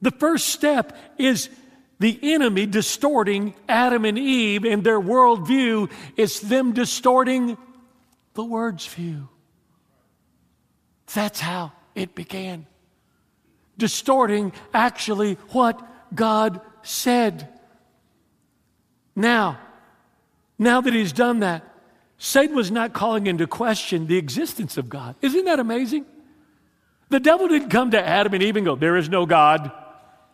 [0.00, 1.48] the first step is
[1.98, 5.90] the enemy distorting Adam and Eve and their worldview.
[6.16, 7.58] It's them distorting
[8.34, 9.28] the word's view.
[11.12, 12.66] That's how it began.
[13.76, 15.80] Distorting actually what
[16.14, 17.48] God said.
[19.16, 19.58] Now,
[20.58, 21.64] now that he's done that,
[22.18, 25.16] Satan was not calling into question the existence of God.
[25.20, 26.06] Isn't that amazing?
[27.10, 29.70] The devil didn't come to Adam and Eve and go, There is no God.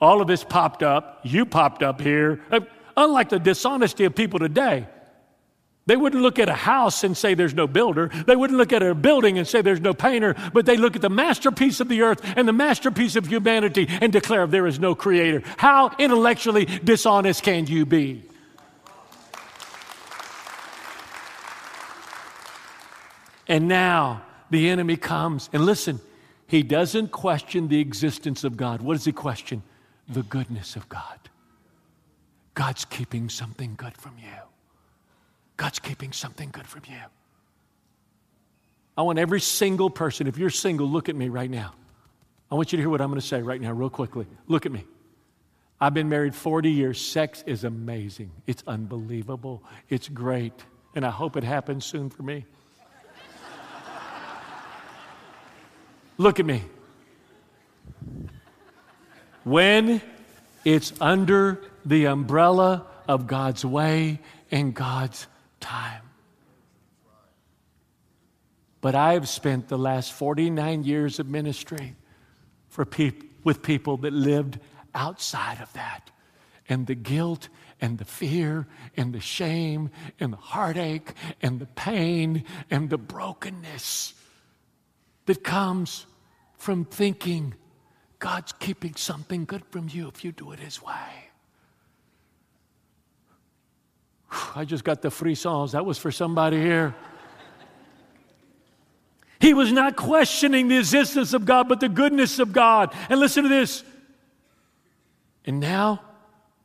[0.00, 1.20] All of this popped up.
[1.24, 2.40] You popped up here.
[2.50, 2.60] Uh,
[2.96, 4.86] unlike the dishonesty of people today,
[5.90, 8.12] they wouldn't look at a house and say there's no builder.
[8.24, 11.03] They wouldn't look at a building and say there's no painter, but they look at
[11.03, 14.94] the masterpiece of the earth and the masterpiece of humanity and declare there is no
[14.94, 15.42] creator.
[15.57, 18.22] How intellectually dishonest can you be?
[23.48, 25.50] And now the enemy comes.
[25.53, 25.98] And listen,
[26.46, 28.81] he doesn't question the existence of God.
[28.81, 29.64] What does he question?
[30.09, 31.18] The goodness of God.
[32.55, 34.39] God's keeping something good from you.
[35.60, 36.96] God's keeping something good from you.
[38.96, 41.74] I want every single person, if you're single, look at me right now.
[42.50, 44.26] I want you to hear what I'm going to say right now, real quickly.
[44.46, 44.86] Look at me.
[45.78, 46.98] I've been married 40 years.
[46.98, 50.54] Sex is amazing, it's unbelievable, it's great.
[50.94, 52.46] And I hope it happens soon for me.
[56.16, 56.62] Look at me.
[59.44, 60.00] When
[60.64, 64.20] it's under the umbrella of God's way
[64.50, 65.26] and God's
[65.60, 66.02] time.
[68.80, 71.96] But I've spent the last 49 years of ministry
[72.68, 74.58] for peop- with people that lived
[74.94, 76.10] outside of that.
[76.68, 77.48] And the guilt
[77.80, 84.14] and the fear and the shame and the heartache and the pain and the brokenness
[85.26, 86.06] that comes
[86.56, 87.54] from thinking
[88.18, 91.19] God's keeping something good from you if you do it His way.
[94.54, 95.72] I just got the free songs.
[95.72, 96.94] That was for somebody here.
[99.40, 102.94] he was not questioning the existence of God, but the goodness of God.
[103.08, 103.82] And listen to this.
[105.44, 106.00] And now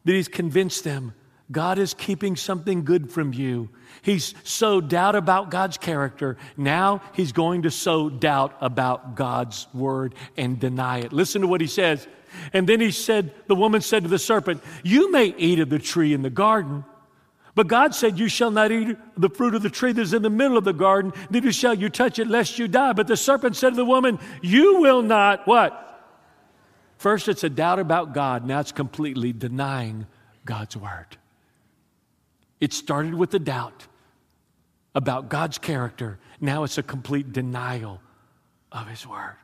[0.04, 1.14] that He's convinced them,
[1.52, 3.70] God is keeping something good from you.
[4.02, 6.38] He's sowed doubt about God's character.
[6.58, 11.14] Now he's going to sow doubt about God's word and deny it.
[11.14, 12.08] Listen to what he says.
[12.52, 15.80] And then he said, the woman said to the serpent, You may eat of the
[15.80, 16.84] tree in the garden.
[17.56, 20.22] But God said, You shall not eat the fruit of the tree that is in
[20.22, 22.94] the middle of the garden, neither shall you touch it lest you die.
[22.94, 25.82] But the serpent said to the woman, You will not what?
[26.98, 28.46] First, it's a doubt about God.
[28.46, 30.06] Now it's completely denying
[30.44, 31.18] God's word.
[32.60, 33.88] It started with a doubt
[34.94, 36.20] about God's character.
[36.40, 38.02] Now it's a complete denial
[38.72, 39.36] of His Word.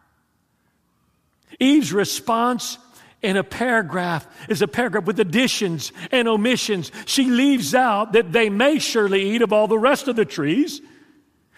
[1.60, 2.78] Eve's response
[3.22, 6.92] in a paragraph is a paragraph with additions and omissions.
[7.06, 10.82] She leaves out that they may surely eat of all the rest of the trees.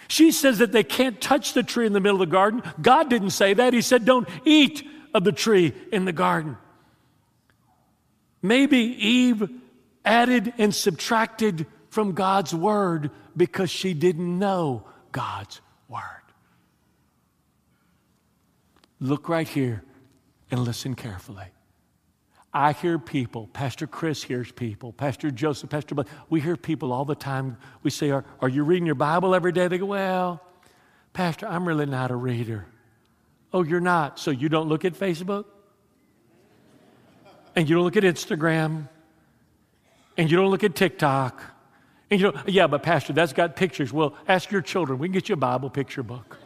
[0.07, 2.61] She says that they can't touch the tree in the middle of the garden.
[2.81, 3.73] God didn't say that.
[3.73, 6.57] He said, don't eat of the tree in the garden.
[8.41, 9.49] Maybe Eve
[10.03, 16.01] added and subtracted from God's word because she didn't know God's word.
[18.99, 19.83] Look right here
[20.51, 21.52] and listen carefully.
[22.53, 25.95] I hear people, Pastor Chris hears people, Pastor Joseph, Pastor,
[26.29, 27.57] we hear people all the time.
[27.81, 29.67] We say, are, are you reading your Bible every day?
[29.67, 30.39] They go, Well,
[31.13, 32.65] Pastor, I'm really not a reader.
[33.51, 34.19] Oh, you're not.
[34.19, 35.45] So you don't look at Facebook?
[37.55, 38.89] And you don't look at Instagram?
[40.17, 41.41] And you don't look at TikTok?
[42.09, 43.91] And you know, yeah, but Pastor, that's got pictures.
[43.91, 44.99] Well, ask your children.
[44.99, 46.37] We can get you a Bible picture book.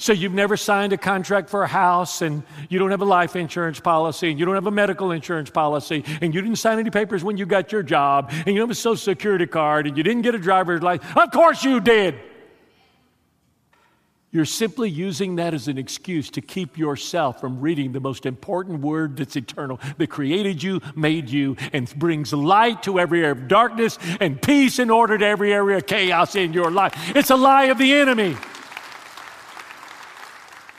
[0.00, 3.36] So you've never signed a contract for a house and you don't have a life
[3.36, 6.88] insurance policy and you don't have a medical insurance policy and you didn't sign any
[6.88, 9.98] papers when you got your job and you don't have a social security card and
[9.98, 11.06] you didn't get a driver's license.
[11.14, 12.14] Of course you did.
[14.30, 18.80] You're simply using that as an excuse to keep yourself from reading the most important
[18.80, 23.48] word that's eternal, that created you, made you, and brings light to every area of
[23.48, 26.94] darkness and peace and order to every area of chaos in your life.
[27.14, 28.38] It's a lie of the enemy.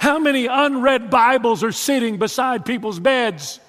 [0.02, 3.60] How many unread Bibles are sitting beside people's beds?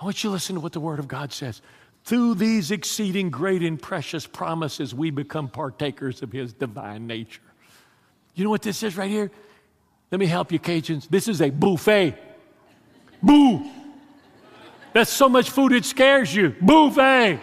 [0.00, 1.62] I want you to listen to what the Word of God says.
[2.02, 7.40] Through these exceeding great and precious promises, we become partakers of His divine nature.
[8.34, 9.30] You know what this is right here?
[10.10, 11.08] Let me help you, Cajuns.
[11.08, 12.16] This is a buffet.
[13.22, 13.64] Boo!
[14.92, 16.56] That's so much food it scares you.
[16.60, 17.38] Buffet!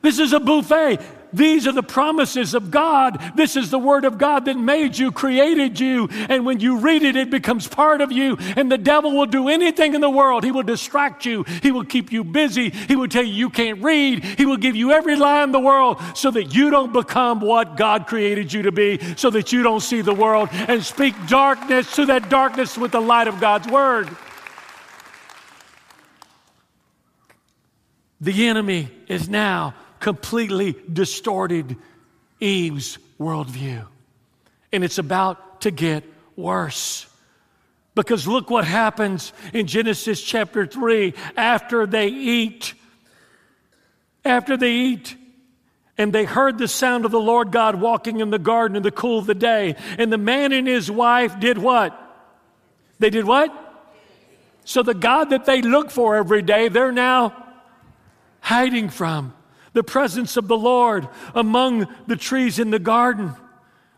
[0.00, 1.02] This is a buffet.
[1.36, 3.32] These are the promises of God.
[3.36, 6.08] This is the Word of God that made you, created you.
[6.30, 8.38] And when you read it, it becomes part of you.
[8.56, 10.44] And the devil will do anything in the world.
[10.44, 11.44] He will distract you.
[11.62, 12.70] He will keep you busy.
[12.70, 14.24] He will tell you you can't read.
[14.24, 17.76] He will give you every lie in the world so that you don't become what
[17.76, 21.94] God created you to be, so that you don't see the world and speak darkness
[21.96, 24.08] to that darkness with the light of God's Word.
[28.22, 31.76] The enemy is now completely distorted
[32.40, 33.86] Eve's worldview.
[34.72, 36.04] And it's about to get
[36.36, 37.06] worse.
[37.94, 42.74] Because look what happens in Genesis chapter 3 after they eat.
[44.24, 45.16] After they eat,
[45.98, 48.90] and they heard the sound of the Lord God walking in the garden in the
[48.90, 49.76] cool of the day.
[49.98, 51.98] And the man and his wife did what?
[52.98, 53.50] They did what?
[54.64, 57.44] So the God that they look for every day, they're now
[58.40, 59.32] hiding from
[59.76, 63.34] the presence of the Lord among the trees in the garden.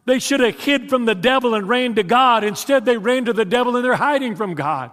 [0.06, 2.42] They should have hid from the devil and ran to God.
[2.42, 4.90] Instead, they ran to the devil and they're hiding from God.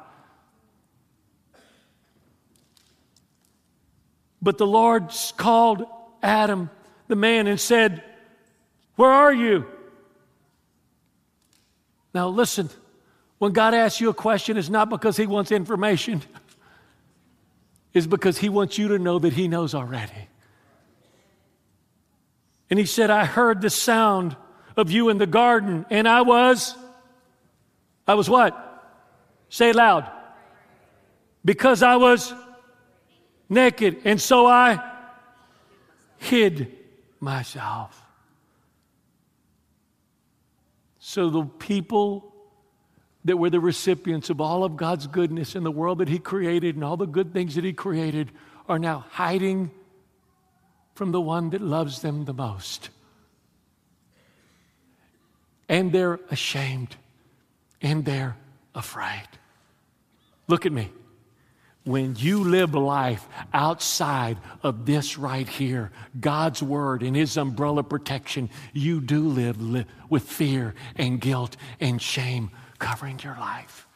[4.43, 5.85] But the Lord called
[6.21, 6.69] Adam,
[7.07, 8.03] the man, and said,
[8.95, 9.65] Where are you?
[12.13, 12.69] Now, listen,
[13.39, 16.21] when God asks you a question, it's not because He wants information
[17.95, 20.27] it's because he wants you to know that he knows already.
[22.69, 24.35] And he said, I heard the sound
[24.75, 26.75] of you in the garden, and I was,
[28.07, 28.61] I was what?
[29.49, 30.09] Say loud.
[31.43, 32.33] Because I was
[33.49, 34.79] naked, and so I
[36.17, 36.75] hid
[37.19, 38.01] myself.
[40.99, 42.33] So the people
[43.25, 46.75] that were the recipients of all of God's goodness in the world that He created
[46.75, 48.31] and all the good things that He created
[48.67, 49.71] are now hiding
[50.95, 52.89] from the one that loves them the most.
[55.69, 56.95] And they're ashamed
[57.81, 58.37] and they're
[58.73, 59.27] afraid.
[60.47, 60.89] Look at me.
[61.83, 67.83] When you live a life outside of this right here, God's word and His umbrella
[67.83, 73.87] protection, you do live, live with fear and guilt and shame covering your life.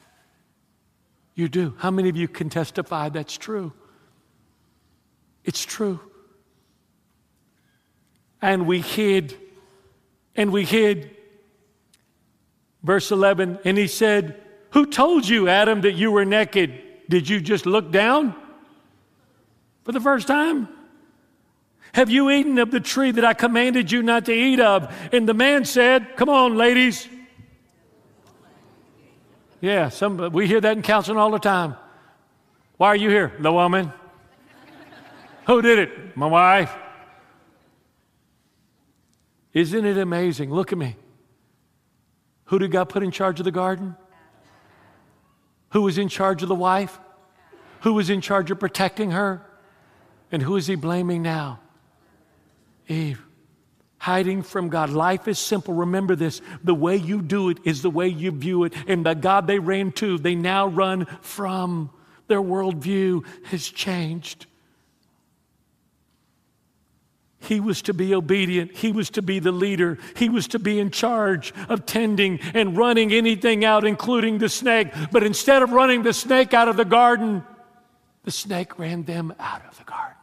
[1.34, 1.74] You do.
[1.80, 3.74] How many of you can testify that's true?
[5.44, 6.00] It's true.
[8.42, 9.36] And we hid,
[10.36, 11.16] and we hid.
[12.84, 16.82] Verse 11, and he said, Who told you, Adam, that you were naked?
[17.10, 18.34] Did you just look down
[19.84, 20.70] for the first time?
[21.94, 24.94] Have you eaten of the tree that I commanded you not to eat of?
[25.12, 27.08] And the man said, Come on, ladies.
[29.60, 31.76] Yeah, some, we hear that in counseling all the time.
[32.78, 33.34] Why are you here?
[33.40, 33.92] The woman.
[35.48, 36.16] Who did it?
[36.16, 36.74] My wife.
[39.54, 40.52] Isn't it amazing?
[40.52, 40.96] Look at me.
[42.46, 43.96] Who did God put in charge of the garden?
[45.72, 47.00] Who was in charge of the wife?
[47.82, 49.46] Who was in charge of protecting her?
[50.32, 51.60] And who is he blaming now?
[52.88, 53.24] Eve
[54.00, 54.90] hiding from God.
[54.90, 55.74] Life is simple.
[55.74, 56.42] Remember this.
[56.64, 58.74] The way you do it is the way you view it.
[58.88, 61.92] And the God they ran to, they now run from.
[62.28, 64.46] Their worldview has changed.
[67.40, 68.76] He was to be obedient.
[68.76, 69.98] He was to be the leader.
[70.16, 74.90] He was to be in charge of tending and running anything out, including the snake.
[75.12, 77.44] But instead of running the snake out of the garden,
[78.24, 80.16] the snake ran them out of the garden.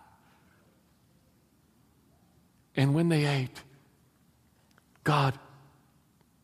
[2.77, 3.63] And when they ate,
[5.03, 5.39] God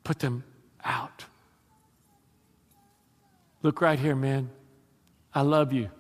[0.03, 0.43] put them
[0.83, 1.27] out.
[3.62, 4.51] Look right here, man.
[5.35, 5.91] I love you.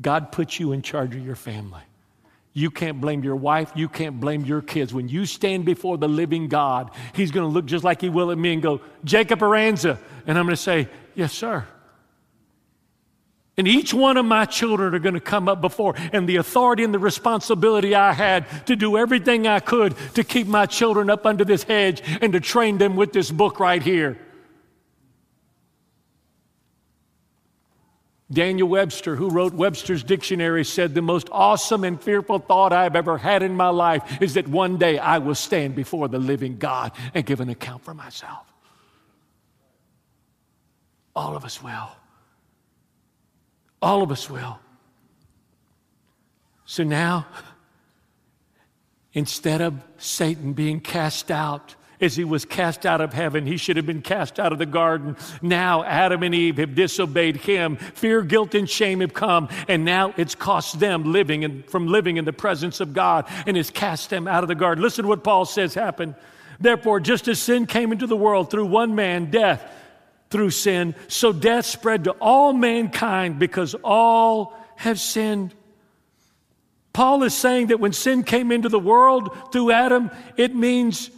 [0.00, 1.82] God put you in charge of your family.
[2.56, 3.72] You can't blame your wife.
[3.74, 4.94] You can't blame your kids.
[4.94, 8.30] When you stand before the living God, He's going to look just like He will
[8.30, 9.98] at me and go, Jacob Aranza.
[10.26, 11.66] And I'm going to say, Yes, sir.
[13.56, 16.82] And each one of my children are going to come up before, and the authority
[16.82, 21.24] and the responsibility I had to do everything I could to keep my children up
[21.24, 24.18] under this hedge and to train them with this book right here.
[28.32, 33.18] Daniel Webster, who wrote Webster's Dictionary, said the most awesome and fearful thought I've ever
[33.18, 36.92] had in my life is that one day I will stand before the living God
[37.12, 38.46] and give an account for myself.
[41.14, 41.90] All of us will.
[43.82, 44.58] All of us will.
[46.64, 47.26] So now,
[49.12, 51.74] instead of Satan being cast out
[52.04, 53.46] as he was cast out of heaven.
[53.46, 55.16] He should have been cast out of the garden.
[55.42, 57.76] Now Adam and Eve have disobeyed him.
[57.76, 62.16] Fear, guilt, and shame have come, and now it's cost them living in, from living
[62.16, 64.82] in the presence of God and has cast them out of the garden.
[64.82, 66.14] Listen to what Paul says happened.
[66.60, 69.64] Therefore, just as sin came into the world through one man, death
[70.30, 75.54] through sin, so death spread to all mankind because all have sinned.
[76.92, 81.10] Paul is saying that when sin came into the world through Adam, it means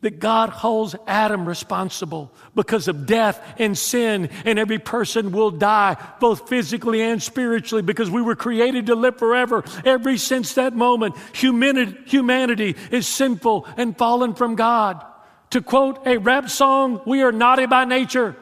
[0.00, 5.96] that God holds Adam responsible because of death and sin, and every person will die,
[6.20, 9.64] both physically and spiritually, because we were created to live forever.
[9.84, 15.04] Every since that moment, humanity, humanity is sinful and fallen from God.
[15.50, 18.36] To quote a rap song, we are naughty by nature.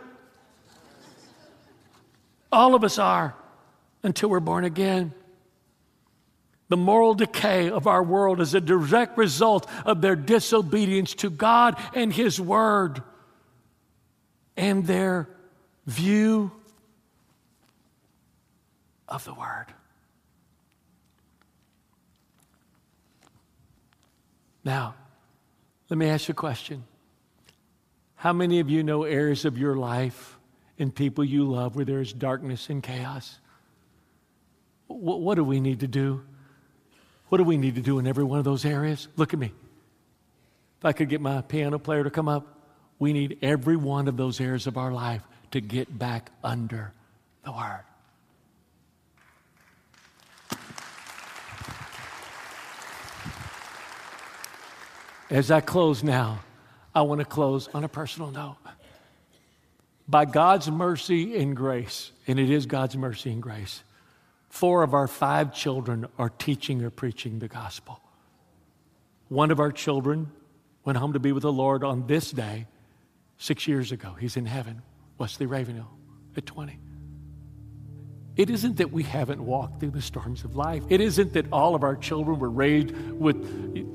[2.52, 3.34] All of us are
[4.02, 5.14] until we're born again.
[6.68, 11.76] The moral decay of our world is a direct result of their disobedience to God
[11.94, 13.02] and His Word
[14.56, 15.28] and their
[15.86, 16.50] view
[19.08, 19.66] of the Word.
[24.64, 24.96] Now,
[25.88, 26.82] let me ask you a question.
[28.16, 30.36] How many of you know areas of your life
[30.80, 33.38] and people you love where there is darkness and chaos?
[34.88, 36.22] What, what do we need to do?
[37.28, 39.08] What do we need to do in every one of those areas?
[39.16, 39.52] Look at me.
[40.78, 42.46] If I could get my piano player to come up,
[42.98, 46.92] we need every one of those areas of our life to get back under
[47.44, 47.82] the Word.
[55.28, 56.40] As I close now,
[56.94, 58.56] I want to close on a personal note.
[60.08, 63.82] By God's mercy and grace, and it is God's mercy and grace,
[64.56, 68.00] Four of our five children are teaching or preaching the gospel.
[69.28, 70.32] One of our children
[70.82, 72.66] went home to be with the Lord on this day
[73.36, 74.16] six years ago.
[74.18, 74.80] He's in heaven,
[75.18, 75.90] Wesley Ravenhill,
[76.38, 76.78] at 20.
[78.36, 80.84] It isn't that we haven't walked through the storms of life.
[80.88, 83.36] It isn't that all of our children were raised with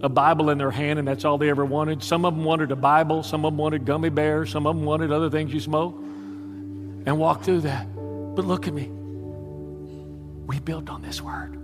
[0.04, 2.04] a Bible in their hand and that's all they ever wanted.
[2.04, 4.86] Some of them wanted a Bible, some of them wanted gummy bears, some of them
[4.86, 7.88] wanted other things you smoke and walk through that.
[8.36, 8.92] But look at me.
[10.52, 11.58] We built on this word.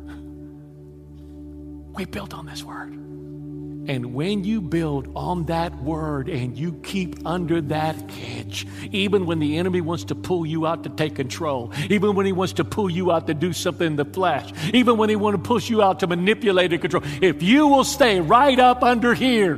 [1.94, 2.94] We built on this word.
[2.94, 9.40] And when you build on that word and you keep under that hedge, even when
[9.40, 12.64] the enemy wants to pull you out to take control, even when he wants to
[12.64, 15.70] pull you out to do something in the flesh, even when he wants to push
[15.70, 19.58] you out to manipulate and control, if you will stay right up under here,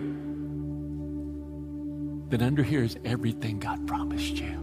[2.29, 4.55] then under here is everything God promised you.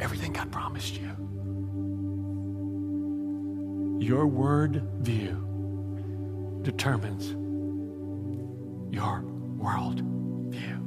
[0.00, 1.21] Everything God promised you
[4.02, 7.30] your word view determines
[8.92, 9.22] your
[9.56, 10.00] world
[10.50, 10.78] view.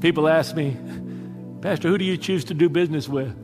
[0.00, 0.76] People ask me,
[1.62, 3.34] Pastor, who do you choose to do business with?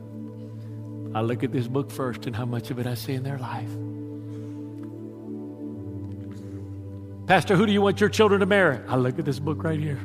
[1.15, 3.37] I look at this book first and how much of it I see in their
[3.37, 3.69] life.
[7.27, 8.79] Pastor, who do you want your children to marry?
[8.87, 9.99] I look at this book right here.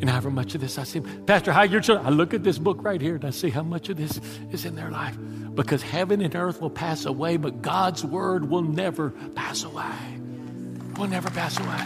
[0.00, 2.58] And however much of this I see, Pastor, how your children, I look at this
[2.58, 4.20] book right here and I see how much of this
[4.50, 5.16] is in their life.
[5.54, 10.18] Because heaven and earth will pass away, but God's word will never pass away.
[10.98, 11.78] Will never pass away.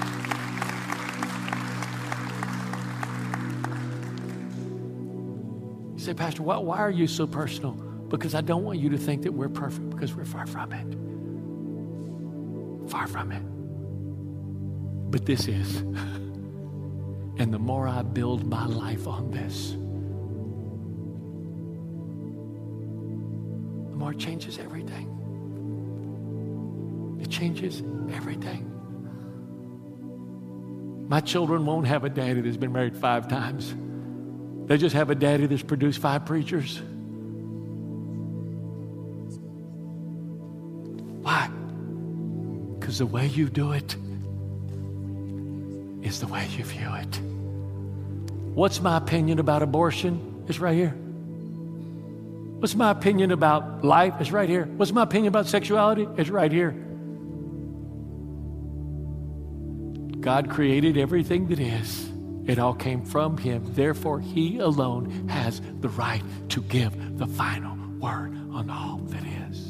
[5.94, 7.72] You say, Pastor, why, why are you so personal?
[7.72, 10.86] Because I don't want you to think that we're perfect because we're far from it.
[12.90, 13.42] Far from it.
[15.10, 15.82] But this is.
[17.38, 19.70] And the more I build my life on this,
[23.90, 25.14] the more it changes everything.
[27.22, 27.82] It changes
[28.12, 28.64] everything.
[31.08, 33.74] My children won't have a daddy that's been married five times.
[34.66, 36.82] They just have a daddy that's produced five preachers.
[41.22, 41.48] Why?
[42.78, 43.96] Because the way you do it
[46.02, 47.20] is the way you view it.
[48.54, 50.44] What's my opinion about abortion?
[50.48, 50.94] It's right here.
[52.58, 54.14] What's my opinion about life?
[54.18, 54.64] It's right here.
[54.64, 56.08] What's my opinion about sexuality?
[56.16, 56.72] It's right here.
[60.20, 62.10] God created everything that is.
[62.46, 63.62] It all came from Him.
[63.74, 69.67] Therefore, He alone has the right to give the final word on all that is.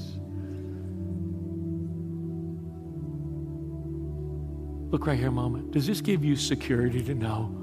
[4.91, 5.71] Look right here a moment.
[5.71, 7.55] Does this give you security to know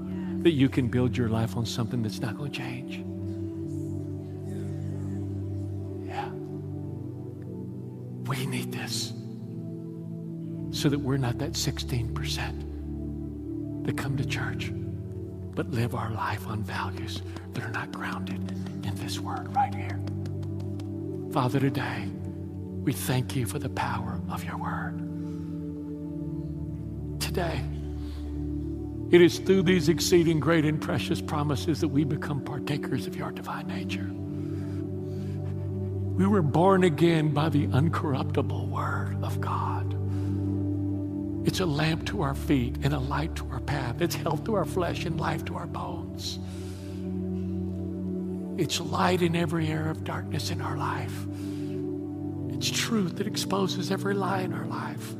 [0.46, 2.98] that you can build your life on something that's not going to change.
[6.06, 6.28] Yeah.
[8.30, 9.12] We need this.
[10.70, 14.70] so that we're not that 16% that come to church
[15.54, 17.22] but live our life on values
[17.54, 18.52] that are not grounded
[18.84, 19.98] in this word right here.
[21.32, 22.08] Father, today,
[22.84, 25.05] we thank you for the power of your word.
[27.36, 27.60] Today,
[29.10, 33.30] it is through these exceeding great and precious promises that we become partakers of your
[33.30, 34.10] divine nature.
[36.16, 39.94] We were born again by the uncorruptible Word of God.
[41.46, 44.00] It's a lamp to our feet and a light to our path.
[44.00, 46.38] It's health to our flesh and life to our bones.
[48.58, 51.26] It's light in every area of darkness in our life.
[52.54, 55.14] It's truth that exposes every lie in our life.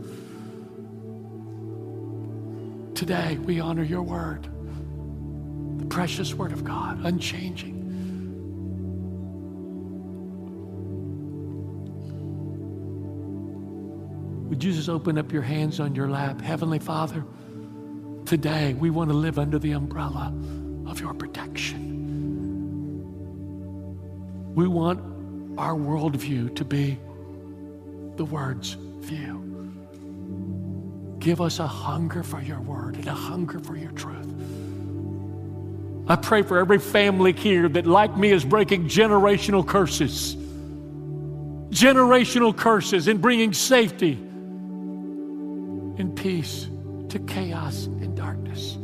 [2.96, 4.48] Today, we honor your word,
[5.78, 7.74] the precious word of God, unchanging.
[14.48, 16.40] Would you just open up your hands on your lap?
[16.40, 17.22] Heavenly Father,
[18.24, 20.32] today we want to live under the umbrella
[20.86, 21.92] of your protection.
[24.54, 25.00] We want
[25.58, 26.98] our worldview to be
[28.16, 28.70] the Word's
[29.00, 29.55] view.
[31.26, 34.32] Give us a hunger for your Word and a hunger for your truth.
[36.06, 40.36] I pray for every family here that, like me, is breaking generational curses.
[41.74, 44.12] Generational curses and bringing safety
[45.98, 46.68] and peace
[47.08, 48.78] to chaos and darkness.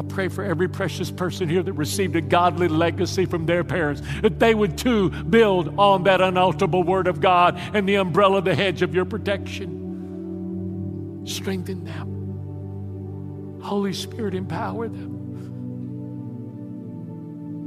[0.00, 4.02] I pray for every precious person here that received a godly legacy from their parents,
[4.22, 8.56] that they would too build on that unalterable word of God and the umbrella, the
[8.56, 9.87] hedge of your protection.
[11.28, 13.60] Strengthen them.
[13.62, 15.18] Holy Spirit, empower them.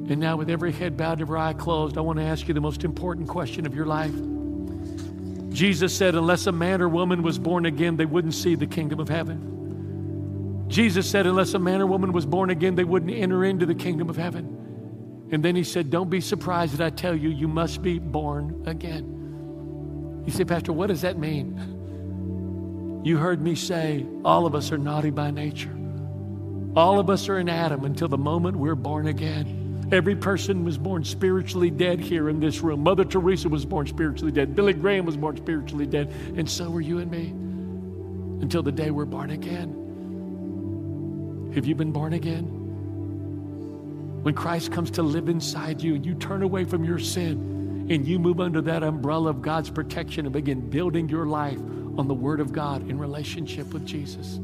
[0.10, 2.60] And now, with every head bowed, every eye closed, I want to ask you the
[2.62, 4.14] most important question of your life.
[5.54, 9.00] Jesus said, Unless a man or woman was born again, they wouldn't see the kingdom
[9.00, 10.66] of heaven.
[10.68, 13.76] Jesus said, Unless a man or woman was born again, they wouldn't enter into the
[13.76, 15.28] kingdom of heaven.
[15.32, 18.64] And then he said, Don't be surprised that I tell you, you must be born
[18.66, 20.24] again.
[20.26, 21.81] You say, Pastor, what does that mean?
[23.04, 25.76] You heard me say, all of us are naughty by nature.
[26.76, 29.90] All of us are in Adam until the moment we're born again.
[29.92, 32.82] Every person was born spiritually dead here in this room.
[32.82, 34.56] Mother Teresa was born spiritually dead.
[34.56, 36.14] Billy Graham was born spiritually dead.
[36.38, 37.32] And so were you and me
[38.42, 39.80] until the day we're born again.
[41.56, 42.46] Have you been born again?
[44.24, 48.08] When Christ comes to live inside you, and you turn away from your sin and
[48.08, 51.60] you move under that umbrella of God's protection and begin building your life
[51.98, 54.40] on the Word of God in relationship with Jesus.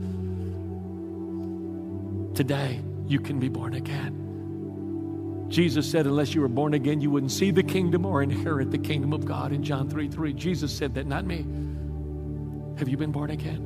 [2.36, 5.48] Today, you can be born again.
[5.50, 8.78] Jesus said, unless you were born again, you wouldn't see the kingdom or inherit the
[8.78, 10.34] kingdom of God in John 3 3.
[10.34, 11.46] Jesus said that, not me.
[12.78, 13.64] Have you been born again?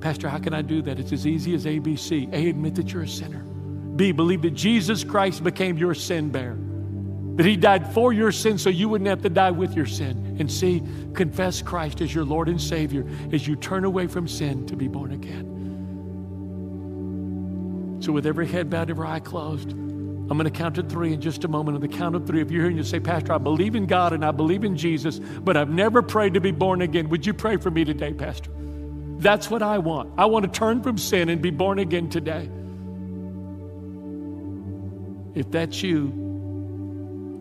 [0.00, 1.00] Pastor, how can I do that?
[1.00, 2.32] It's as easy as ABC.
[2.32, 3.42] A, admit that you're a sinner.
[3.96, 6.56] B, believe that Jesus Christ became your sin bearer,
[7.36, 10.36] that he died for your sin so you wouldn't have to die with your sin.
[10.40, 10.82] And C,
[11.14, 14.88] confess Christ as your Lord and Savior as you turn away from sin to be
[14.88, 15.52] born again.
[18.00, 21.20] So, with every head bowed, every eye closed, I'm going to count to three in
[21.20, 21.76] just a moment.
[21.76, 23.86] On the count of three, if you're here and you say, Pastor, I believe in
[23.86, 27.24] God and I believe in Jesus, but I've never prayed to be born again, would
[27.24, 28.50] you pray for me today, Pastor?
[29.18, 30.12] That's what I want.
[30.18, 32.50] I want to turn from sin and be born again today.
[35.34, 36.25] If that's you,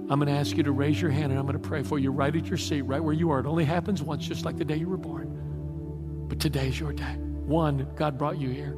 [0.08, 1.98] I'm going to ask you to raise your hand and I'm going to pray for
[1.98, 3.40] you right at your seat, right where you are.
[3.40, 6.26] It only happens once, just like the day you were born.
[6.28, 7.16] But today's your day.
[7.46, 8.78] One, God brought you here.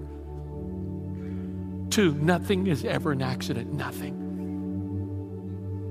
[1.89, 3.73] Two, nothing is ever an accident.
[3.73, 4.23] Nothing.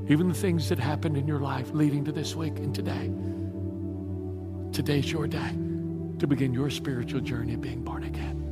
[0.09, 3.11] Even the things that happened in your life leading to this week and today.
[4.73, 5.51] Today's your day
[6.19, 8.46] to begin your spiritual journey of being born again.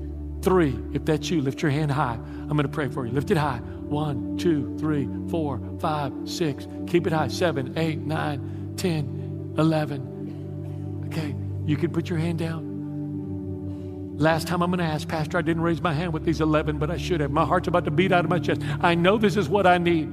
[0.44, 2.12] Three, if that's you, lift your hand high.
[2.12, 3.12] I'm going to pray for you.
[3.12, 3.56] Lift it high.
[3.58, 6.68] One, two, three, four, five, six.
[6.86, 7.28] Keep it high.
[7.28, 11.06] Seven, eight, nine, ten, eleven.
[11.06, 11.34] Okay,
[11.64, 14.16] you can put your hand down.
[14.18, 16.78] Last time I'm going to ask, Pastor, I didn't raise my hand with these 11,
[16.78, 17.30] but I should have.
[17.30, 18.60] My heart's about to beat out of my chest.
[18.80, 20.08] I know this is what I need.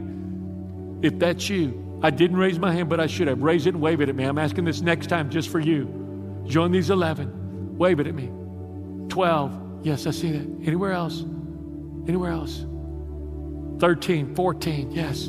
[1.04, 3.44] If that's you, I didn't raise my hand, but I should have.
[3.44, 4.24] Raise it and wave it at me.
[4.24, 6.44] I'm asking this next time just for you.
[6.48, 7.78] Join these 11.
[7.78, 8.32] Wave it at me.
[9.10, 9.61] 12.
[9.84, 10.48] Yes, I see that.
[10.66, 11.22] Anywhere else?
[12.08, 12.66] Anywhere else?
[13.80, 14.92] 13, 14.
[14.92, 15.28] Yes.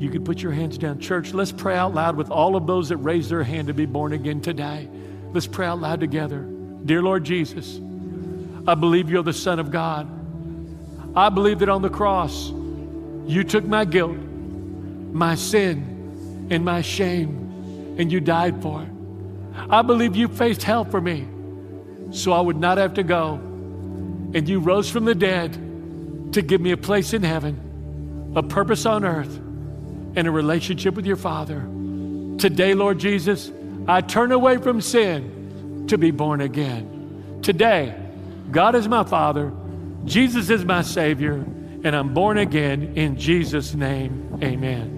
[0.00, 1.00] You can put your hands down.
[1.00, 3.86] Church, let's pray out loud with all of those that raise their hand to be
[3.86, 4.88] born again today.
[5.32, 6.42] Let's pray out loud together.
[6.84, 7.80] Dear Lord Jesus,
[8.68, 10.08] I believe you're the Son of God.
[11.16, 12.50] I believe that on the cross,
[13.26, 18.88] you took my guilt, my sin, and my shame, and you died for it.
[19.68, 21.26] I believe you faced hell for me
[22.10, 23.34] so I would not have to go.
[24.34, 28.86] And you rose from the dead to give me a place in heaven, a purpose
[28.86, 29.36] on earth,
[30.16, 31.60] and a relationship with your Father.
[32.38, 33.50] Today, Lord Jesus,
[33.86, 37.40] I turn away from sin to be born again.
[37.42, 37.94] Today,
[38.50, 39.52] God is my Father,
[40.04, 41.34] Jesus is my Savior,
[41.84, 44.38] and I'm born again in Jesus' name.
[44.42, 44.97] Amen.